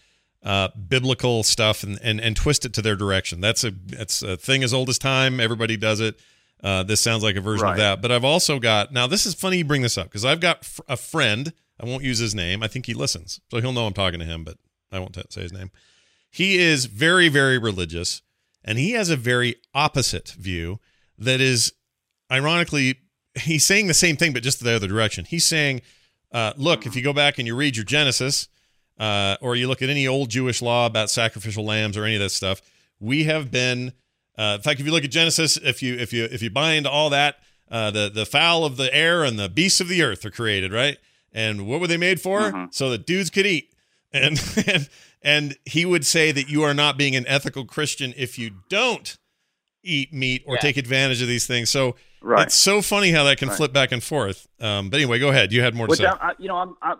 [0.42, 3.40] uh, biblical stuff and, and and twist it to their direction.
[3.40, 5.40] That's a that's a thing as old as time.
[5.40, 6.18] Everybody does it.
[6.62, 8.02] Uh, this sounds like a version of that.
[8.02, 9.06] But I've also got now.
[9.06, 11.52] This is funny you bring this up because I've got fr- a friend.
[11.80, 12.62] I won't use his name.
[12.62, 14.44] I think he listens, so he'll know I'm talking to him.
[14.44, 14.58] But
[14.90, 15.70] I won't t- say his name.
[16.30, 18.22] He is very very religious,
[18.64, 20.80] and he has a very opposite view
[21.18, 21.72] that is
[22.30, 23.00] ironically
[23.34, 25.80] he's saying the same thing but just the other direction he's saying
[26.32, 28.48] uh, look if you go back and you read your genesis
[28.98, 32.20] uh, or you look at any old jewish law about sacrificial lambs or any of
[32.20, 32.60] that stuff
[33.00, 33.92] we have been
[34.38, 36.86] uh, in fact if you look at genesis if you if you if you bind
[36.86, 37.36] all that
[37.70, 40.72] uh, the the fowl of the air and the beasts of the earth are created
[40.72, 40.98] right
[41.32, 42.74] and what were they made for Mhm.
[42.74, 43.72] so that dudes could eat
[44.12, 44.88] and and
[45.22, 49.18] and he would say that you are not being an ethical christian if you don't
[49.84, 50.60] eat meat or Yeah.
[50.60, 52.46] take advantage of these things so right.
[52.46, 53.56] it's so funny how that can Right.
[53.56, 54.46] flip back and forth.
[54.60, 55.52] Um, but anyway, go ahead.
[55.52, 56.04] You had more to say.
[56.04, 56.96] I, I, you know, I'm, I'm.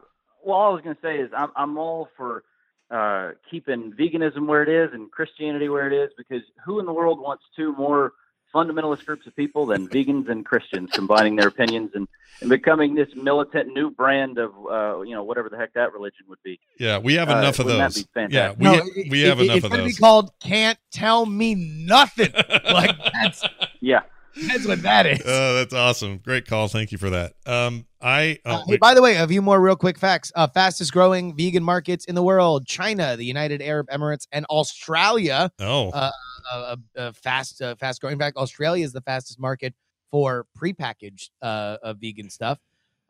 [0.49, 2.43] Well, all I was going to say is I'm, I'm all for
[2.91, 6.93] uh, keeping veganism where it is and Christianity where it is because who in the
[6.93, 8.15] world wants two more
[8.55, 12.09] fundamentalist groups of people than vegans and Christians combining their opinions and,
[12.41, 16.25] and becoming this militant new brand of uh, you know whatever the heck that religion
[16.31, 16.59] would be.
[16.79, 18.29] yeah, we have Uh, enough of wouldn't that those.
[18.29, 18.73] be Yeah, we No,
[19.11, 19.97] we it- have it- enough it's of gonna those.
[19.97, 22.33] Be called "Can't Tell Me Nothing."
[22.73, 23.45] like that's
[23.83, 24.01] Yeah.
[24.47, 25.23] That's what that is.
[25.25, 26.19] Oh, that's awesome.
[26.19, 26.69] Great call.
[26.69, 27.35] Thank you for that.
[27.47, 30.31] Um, I oh, Uh, hey, by the way, a few more real quick facts.
[30.35, 35.51] Uh, fastest growing vegan markets in the world: China, the United Arab Emirates, and Australia.
[35.61, 36.11] oh, uh,
[36.51, 38.15] Uh, uh, fast, uh, fast growing.
[38.15, 39.75] In fact, Australia is the fastest market
[40.11, 42.59] for prepackaged uh, uh, vegan stuff.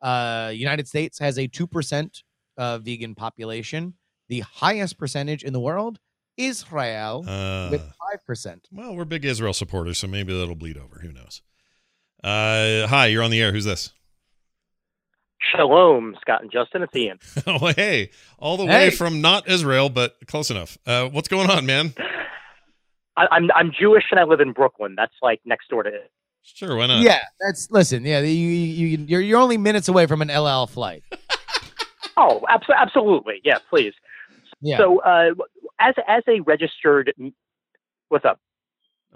[0.03, 2.25] Uh, United States has a two percent
[2.57, 3.95] uh, vegan population.
[4.29, 6.01] The highest percentage in the world,
[6.39, 8.67] Israel, uh, with five percent.
[8.73, 11.01] well, we're big Israel supporters, so maybe that'll bleed over.
[11.01, 11.43] Who knows?
[12.25, 13.53] Uh, hi, you're on the air.
[13.53, 13.93] Who's this?
[15.55, 16.83] Shalom, Scott and Justin.
[16.83, 17.19] It's Ian.
[17.47, 20.79] oh, hey, all the way from not Israel, but close enough.
[20.87, 21.95] Uh, what's going on, man?
[23.17, 24.95] I, I'm I'm Jewish and I live in Brooklyn.
[24.97, 26.11] That's like next door to it.
[26.43, 27.03] Sure, why not?
[27.03, 28.05] Yeah, that's listen.
[28.05, 31.03] Yeah, you, you you you're you're only minutes away from an El Al flight.
[32.21, 33.41] Oh, abso- absolutely.
[33.45, 33.95] Yeah, please.
[34.61, 34.79] Yeah.
[34.79, 35.35] So, uh,
[35.79, 37.13] as as a registered,
[38.09, 38.41] what's up?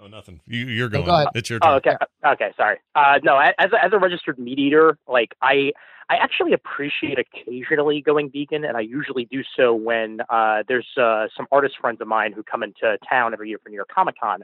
[0.01, 0.41] Oh, nothing.
[0.47, 1.05] You, you're No, going.
[1.05, 1.27] go ahead.
[1.35, 1.71] It's your turn.
[1.71, 1.95] Oh, okay.
[2.25, 2.79] Okay, sorry.
[2.95, 5.71] Uh, no, as a, as a registered meat eater, like I
[6.09, 11.27] I actually appreciate occasionally going vegan, and I usually do so when uh, there's uh,
[11.37, 14.15] some artist friends of mine who come into town every year for New York Comic
[14.21, 14.41] Con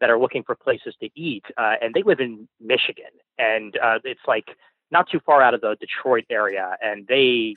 [0.00, 3.98] that are looking for places to eat, uh, and they live in Michigan, and uh,
[4.04, 4.48] it's like
[4.90, 7.56] not too far out of the Detroit area, and they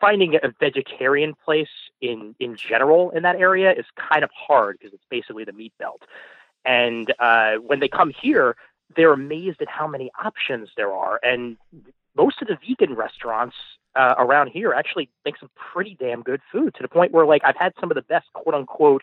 [0.00, 1.68] finding a vegetarian place
[2.00, 5.72] in in general in that area is kind of hard because it's basically the meat
[5.78, 6.02] belt.
[6.64, 8.56] And uh, when they come here,
[8.94, 11.20] they're amazed at how many options there are.
[11.22, 11.56] And
[12.16, 13.56] most of the vegan restaurants
[13.94, 17.42] uh, around here actually make some pretty damn good food to the point where, like,
[17.44, 19.02] I've had some of the best quote unquote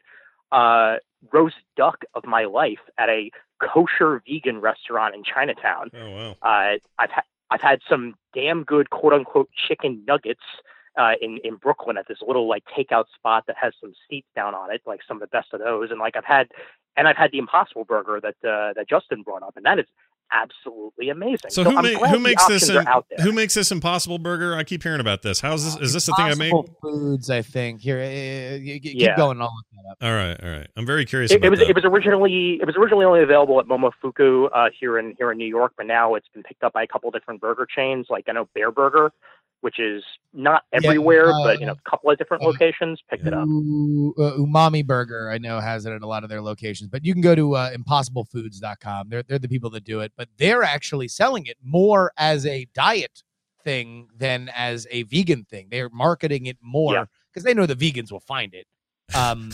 [0.52, 0.98] uh,
[1.32, 3.32] roast duck of my life at a
[3.62, 5.90] kosher vegan restaurant in Chinatown.
[5.94, 6.36] Oh, wow.
[6.42, 10.44] Uh, I've ha- I've had some damn good quote unquote chicken nuggets
[10.98, 14.54] uh, in in Brooklyn at this little like takeout spot that has some seats down
[14.56, 15.90] on it, like some of the best of those.
[15.92, 16.50] And like I've had,
[16.98, 19.86] and I've had the Impossible Burger that uh, that Justin brought up, and that is
[20.32, 21.50] absolutely amazing.
[21.50, 22.64] So, who, I'm ma- glad who the makes this?
[22.70, 23.24] options are out there.
[23.26, 24.56] Who makes this Impossible Burger?
[24.56, 25.40] I keep hearing about this.
[25.40, 25.76] How's this?
[25.82, 26.50] Is this the thing I made?
[26.52, 27.82] Impossible Foods, I think.
[27.82, 28.02] Here, uh,
[28.58, 29.16] y- y- keep Yeah.
[29.16, 29.40] going.
[29.42, 29.98] I'll look that up.
[30.02, 30.68] All right, all right.
[30.76, 31.70] I'm very curious It, about it was that.
[31.70, 35.38] it was originally it was originally only available at Momofuku uh, here in here in
[35.38, 38.08] New York, but now it's been picked up by a couple different burger chains.
[38.10, 39.12] Like I know Bareburger,
[39.64, 40.04] which is
[40.34, 43.34] not Yeah, everywhere, uh, but you know a couple of different uh, locations picked it
[43.34, 43.44] up.
[43.44, 47.14] Uh, Umami Burger, I know, has it at a lot of their locations, but you
[47.14, 49.08] can go to uh, impossiblefoods.com.
[49.08, 52.66] They're, they're the people that do it, but they're actually selling it more as a
[52.74, 53.24] diet
[53.64, 55.68] thing than as a vegan thing.
[55.72, 57.06] They're marketing it more Yeah.
[57.32, 58.68] because they know the vegans will find it.
[59.16, 59.52] Um,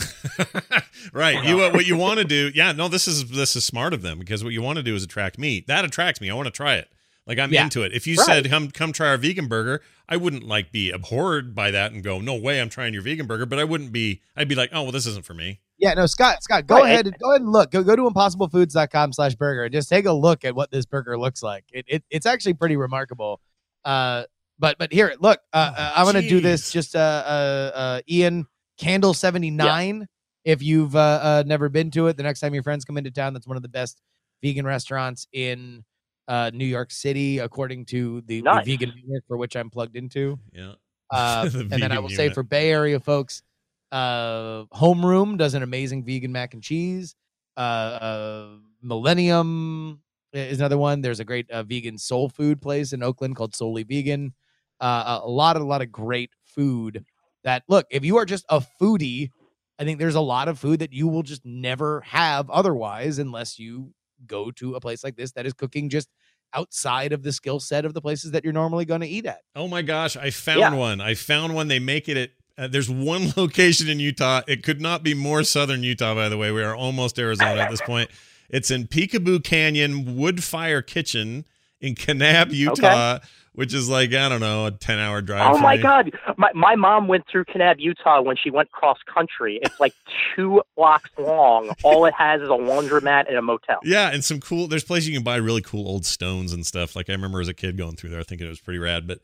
[1.12, 1.44] right.
[1.44, 2.50] You what you want to do?
[2.54, 2.72] Yeah.
[2.72, 2.88] No.
[2.88, 5.38] This is this is smart of them because what you want to do is attract
[5.38, 5.64] me.
[5.66, 6.30] That attracts me.
[6.30, 6.88] I want to try it.
[7.30, 7.62] Like I'm Yeah.
[7.62, 7.92] into it.
[7.94, 8.26] If you Right.
[8.26, 12.02] said come come try our vegan burger, I wouldn't like be abhorred by that and
[12.02, 13.46] go no way I'm trying your vegan burger.
[13.46, 14.20] But I wouldn't be.
[14.36, 15.60] I'd be like oh well this isn't for me.
[15.78, 16.86] yeah, no, Scott, Scott, go Right.
[16.92, 17.70] ahead and go ahead and look.
[17.70, 21.16] Go go to impossiblefoods.com slash burger and just take a look at what this burger
[21.16, 21.64] looks like.
[21.72, 23.40] It, it it's actually pretty remarkable.
[23.84, 24.24] Uh,
[24.58, 28.00] but but here, look, uh, Oh, uh, I'm gonna do this just uh, uh, uh,
[28.10, 30.06] Ian Candle 79.
[30.44, 33.10] If you've uh, uh, never been to it, the next time your friends come into
[33.10, 34.00] town, that's one of the best
[34.42, 35.84] vegan restaurants in
[36.28, 40.38] uh, New York City, according to the, the vegan network for which I'm plugged into.
[40.52, 40.72] Yeah.
[41.12, 43.42] Uh, The and then I vegan will say for Bay Area folks,
[43.90, 47.16] uh, Homeroom does an amazing vegan mac and cheese.
[47.56, 48.48] Uh, uh,
[48.80, 50.00] Millennium
[50.32, 51.00] is another one.
[51.00, 54.32] There's a great uh, vegan soul food place in Oakland called Souley Vegan.
[54.80, 57.04] Uh, a, a lot, a lot of great food.
[57.42, 59.30] That look, if you are just a foodie,
[59.78, 63.58] I think there's a lot of food that you will just never have otherwise, unless
[63.58, 63.92] you
[64.26, 66.08] go to a place like this that is cooking just
[66.52, 69.40] outside of the skill set of the places that you're normally going to eat at.
[69.54, 70.74] Oh my gosh, I found Yeah.
[70.74, 71.00] one.
[71.00, 71.68] I found one.
[71.68, 72.30] They make it at.
[72.58, 74.42] Uh, there's one location in Utah.
[74.48, 76.50] It could not be more southern Utah, by the way.
[76.50, 78.10] We are almost Arizona at this point.
[78.50, 81.44] It's in Peekaboo Canyon Wood Fire Kitchen
[81.80, 83.20] in Kanab, Utah,
[83.54, 85.54] which is like I don't know a ten hour drive.
[85.54, 85.82] Oh my me.
[85.82, 86.12] God!
[86.36, 89.58] My my mom went through Kanab, Utah when she went cross country.
[89.62, 89.94] It's like
[90.34, 91.70] two blocks long.
[91.82, 93.80] All it has is a laundromat and a motel.
[93.82, 94.68] Yeah, and some cool.
[94.68, 96.94] There's places you can buy really cool old stones and stuff.
[96.94, 99.06] Like I remember as a kid going through there, thinking it was pretty rad.
[99.06, 99.20] But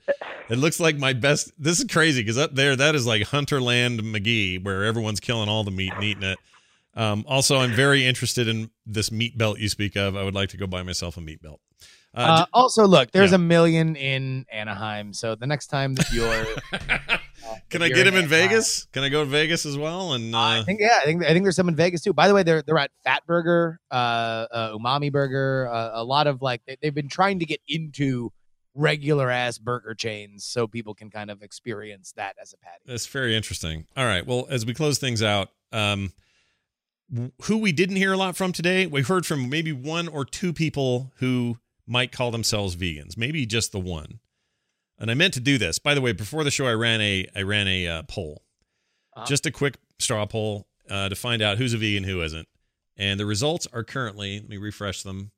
[0.49, 1.53] it looks like my best.
[1.59, 5.65] This is crazy because up there, that is like Hunterland McGee, where everyone's killing all
[5.65, 6.39] the meat and eating it.
[6.95, 10.17] Um, also, I'm very interested in this meat belt you speak of.
[10.17, 11.61] I would like to go buy myself a meat belt.
[12.17, 13.37] Uh, Uh, also, look, there's yeah.
[13.37, 15.13] a million in Anaheim.
[15.13, 16.47] So the next time that you're,
[17.71, 18.87] Can I you're get him in Anaheim- Vegas?
[18.87, 20.15] Can I go to Vegas as well?
[20.15, 22.13] And I uh, think yeah, I think I think there's some in Vegas too.
[22.13, 26.43] By the way, they're they're at Fatburger, uh, uh Umami Burger, uh, a lot of
[26.43, 28.33] like they, they've been trying to get into
[28.75, 32.83] regular ass burger chains so people can kind of experience that as a patty.
[32.87, 33.87] That's very interesting.
[33.97, 34.27] All right.
[34.27, 36.13] Well, as we close things out, um,
[37.43, 40.53] who we didn't hear a lot from today, we heard from maybe one or two
[40.53, 44.19] people who might call themselves vegans, maybe just the one.
[44.99, 45.79] And I meant to do this.
[45.79, 48.43] By the way, before the show, I ran a I ran a uh, poll,
[49.15, 49.27] Uh-huh.
[49.27, 52.49] just a quick straw poll uh, to find out who's a vegan, who isn't.
[52.97, 55.31] And the results are currently, let me refresh them.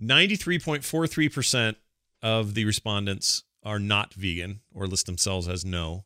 [0.00, 1.76] 93.43%
[2.22, 6.04] of the respondents are not vegan or list themselves as no.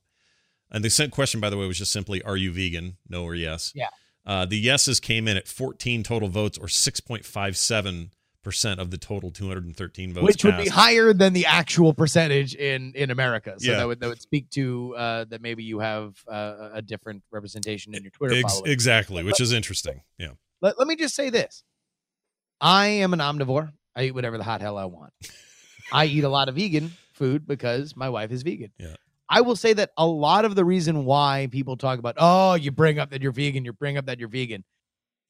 [0.70, 2.96] And the sent question, by the way, was just simply, "Are you vegan?
[3.08, 3.90] No or yes?" Yeah.
[4.24, 8.10] Uh, the yeses came in at 14 total votes, or 6.57
[8.42, 12.92] percent of the total 213 votes, which would be higher than the actual percentage in
[12.94, 13.54] in America.
[13.58, 13.78] So Yeah.
[13.78, 17.94] that would that would speak to uh, that maybe you have uh, a different representation
[17.94, 18.70] in your Twitter Ex- following.
[18.72, 20.02] exactly, which is interesting.
[20.18, 20.30] Yeah.
[20.60, 21.62] Let, let me just say this:
[22.60, 23.70] I am an omnivore.
[23.94, 25.12] I eat whatever the hot hell I want.
[25.92, 28.72] I eat a lot of vegan food because my wife is vegan.
[28.78, 28.94] Yeah.
[29.28, 32.70] I will say that a lot of the reason why people talk about, oh, you
[32.70, 34.64] bring up that you're vegan, you bring up that you're vegan.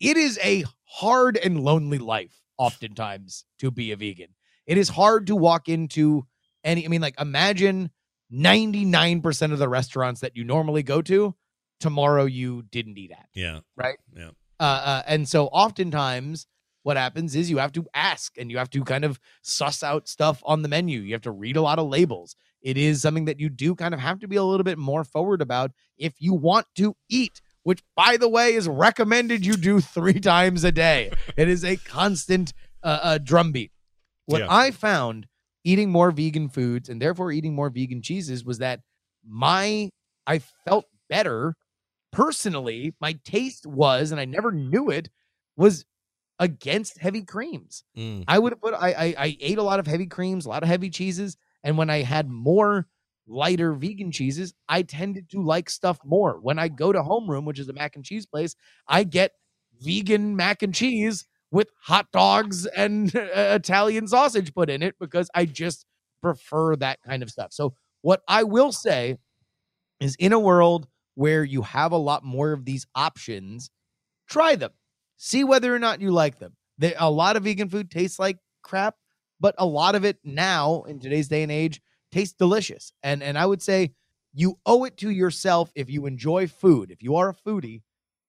[0.01, 4.29] It is a hard and lonely life, oftentimes, to be a vegan.
[4.67, 6.27] It is hard to walk into
[6.65, 7.91] any, I mean, like, imagine
[8.33, 11.35] 99% of the restaurants that you normally go to,
[11.81, 13.61] tomorrow you didn't eat at Yeah.
[13.77, 13.99] right?
[14.17, 14.31] Yeah.
[14.61, 16.47] Uh, uh, and so oftentimes
[16.85, 20.09] what happens is you have to ask and you have to kind of suss out
[20.09, 21.01] stuff on the menu.
[21.01, 22.35] You have to read a lot of labels.
[22.61, 25.05] It is something that you do kind of have to be a little bit more
[25.05, 29.81] forward about if you want to eat, which by the way is recommended you do
[29.81, 31.11] three times a day.
[31.37, 32.53] it is a constant
[32.83, 33.71] uh, uh, drumbeat.
[34.27, 34.47] What Yeah.
[34.51, 35.27] I found
[35.65, 38.81] eating more vegan foods and therefore eating more vegan cheeses was that
[39.25, 39.91] my
[40.27, 41.55] I felt better
[42.13, 42.95] personally.
[43.01, 45.09] My taste was, and I never knew it,
[45.57, 45.85] was
[46.39, 47.85] against heavy creams.
[47.97, 48.25] Mm.
[48.29, 50.63] I would have put I, I I ate a lot of heavy creams, a lot
[50.63, 52.87] of heavy cheeses, and when I had more
[53.27, 56.39] lighter vegan cheeses, I tended to like stuff more.
[56.41, 58.55] When I go to Homeroom, which is a mac and cheese place,
[58.89, 59.33] I get
[59.81, 65.31] vegan mac and cheese with hot dogs and uh, Italian sausage put in it because
[65.35, 65.87] I just
[66.23, 67.53] prefer that kind of stuff.
[67.53, 69.19] So what I will say
[70.01, 73.71] is in a world where you have a lot more of these options,
[74.29, 74.71] try them.
[75.17, 76.57] See whether or not you like them.
[76.79, 78.97] They, a lot of vegan food tastes like crap,
[79.39, 81.81] but a lot of it now in today's day and age
[82.13, 82.93] tastes delicious.
[83.03, 83.93] And and I would say
[84.33, 87.83] you owe it to yourself if you enjoy food, if you are a foodie,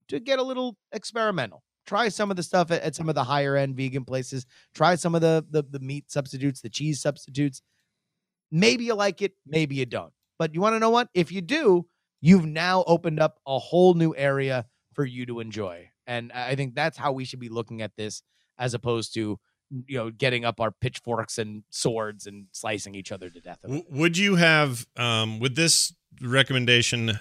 [0.07, 1.63] to get a little experimental.
[1.85, 4.45] Try some of the stuff at, at some of the higher end vegan places.
[4.73, 7.61] Try some of the, the the meat substitutes, the cheese substitutes.
[8.51, 10.13] Maybe you like it, maybe you don't.
[10.39, 11.09] But you want to know what?
[11.13, 11.87] If you do,
[12.21, 15.89] you've now opened up a whole new area for you to enjoy.
[16.07, 18.23] And I I think that's how we should be looking at this
[18.57, 19.39] as opposed to
[19.87, 23.59] you know getting up our pitchforks and swords and slicing each other to death.
[23.89, 27.19] would you have um with this recommendation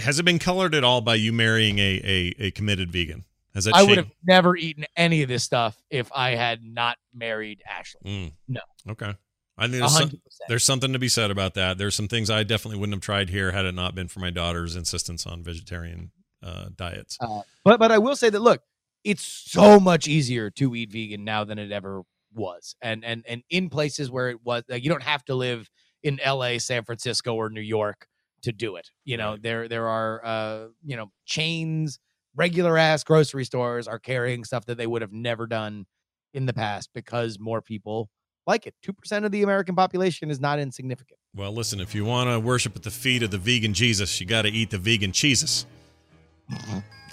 [0.00, 3.24] has it been colored at all by you marrying a a, a committed vegan?
[3.54, 6.98] Has that I would have never eaten any of this stuff if I had not
[7.14, 8.00] married Ashley.
[8.04, 8.32] Mm.
[8.48, 8.60] No.
[8.90, 9.14] Okay.
[9.56, 11.78] I think there's, some- there's something to be said about that.
[11.78, 14.30] There's some things I definitely wouldn't have tried here had it not been for my
[14.30, 16.10] daughter's insistence on vegetarian
[16.42, 17.16] uh, diets.
[17.20, 18.62] Uh, but but I will say that look,
[19.04, 22.02] it's so much easier to eat vegan now than it ever
[22.34, 25.68] was, and and and in places where it was, like, you don't have to live
[26.02, 28.06] in L.A., San Francisco, or New York
[28.42, 28.90] to do it.
[29.04, 29.42] You know, Right.
[29.42, 31.98] there there are uh you know chains,
[32.34, 35.86] regular ass grocery stores are carrying stuff that they would have never done
[36.32, 38.10] in the past because more people
[38.46, 38.74] like it.
[38.82, 41.18] Two percent of the American population is not insignificant.
[41.36, 44.26] Well, listen, if you want to worship at the feet of the vegan Jesus, you
[44.26, 45.66] got to eat the vegan cheeses.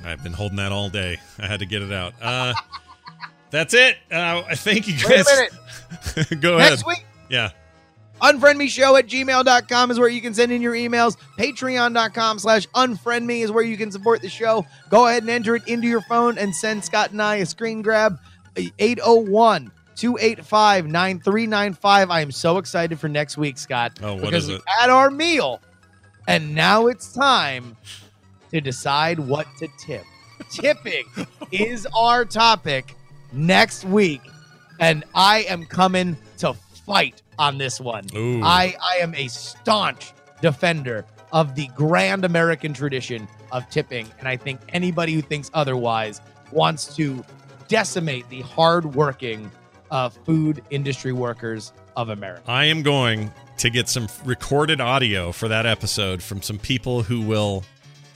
[0.03, 1.19] I've been holding that all day.
[1.39, 2.13] I had to get it out.
[2.21, 2.53] Uh,
[3.49, 3.97] that's it.
[4.11, 5.49] Uh, I thank you Wait a guys.
[6.29, 6.41] minute.
[6.41, 6.71] Go ahead.
[6.71, 7.05] Next week.
[7.29, 7.51] Yeah.
[8.21, 11.17] Unfriendme show at gmail.com is where you can send in your emails.
[11.39, 14.65] Patreon.com slash unfriendme is where you can support the show.
[14.89, 17.81] Go ahead and enter it into your phone and send Scott and I a screen
[17.81, 18.19] grab
[18.57, 22.09] 801 285 9395.
[22.11, 23.99] I am so excited for next week, Scott.
[24.03, 24.61] Oh, what because is we it?
[24.67, 25.59] had our meal
[26.27, 27.75] and now it's time
[28.51, 30.03] to decide what to tip.
[30.49, 31.05] Tipping
[31.51, 32.95] is our topic
[33.31, 34.21] next week,
[34.79, 36.53] and I am coming to
[36.85, 38.05] fight on this one.
[38.15, 38.41] Ooh.
[38.43, 44.35] I, I am a staunch defender of the grand American tradition of tipping, and I
[44.35, 46.21] think anybody who thinks otherwise
[46.51, 47.23] wants to
[47.67, 49.49] decimate the hardworking
[49.91, 52.43] uh, food industry workers of America.
[52.47, 57.21] I am going to get some recorded audio for that episode from some people who
[57.21, 57.63] will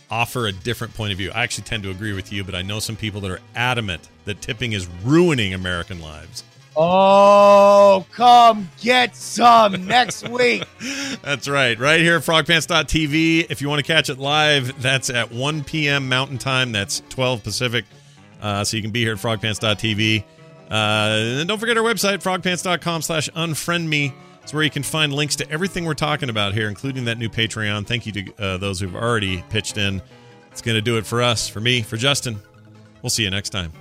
[0.09, 1.31] offer a different point of view.
[1.33, 4.09] I actually tend to agree with you, but I know some people that are adamant
[4.25, 6.43] that tipping is ruining American lives.
[6.77, 10.65] Oh, come get some next week.
[11.21, 11.79] That's right.
[11.79, 13.47] Right here at frogpants.tv.
[13.49, 16.09] If you want to catch it live, that's at 1 p.m.
[16.09, 16.71] Mountain Time.
[16.73, 17.85] That's 12 Pacific.
[18.41, 20.23] Uh, so you can be here at frogpants.tv.
[20.69, 20.73] Uh,
[21.39, 24.13] and don't forget our website, frogpants.com slash unfriendme.
[24.45, 27.29] It's where you can find links to everything we're talking about here, including that new
[27.29, 27.87] Patreon.
[27.87, 30.03] Thank you to uh, those who've already pitched in.
[30.51, 32.39] It's going to do it for us, for me, for Justin.
[33.01, 33.73] We'll see you next time.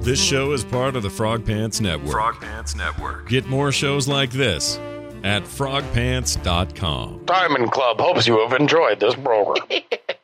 [0.00, 2.12] This show is part of the Frog Pants Network.
[2.12, 3.28] Frog Pants Network.
[3.28, 4.78] Get more shows like this
[5.24, 7.22] at frogpants.com.
[7.24, 9.66] Diamond Club hopes you have enjoyed this program.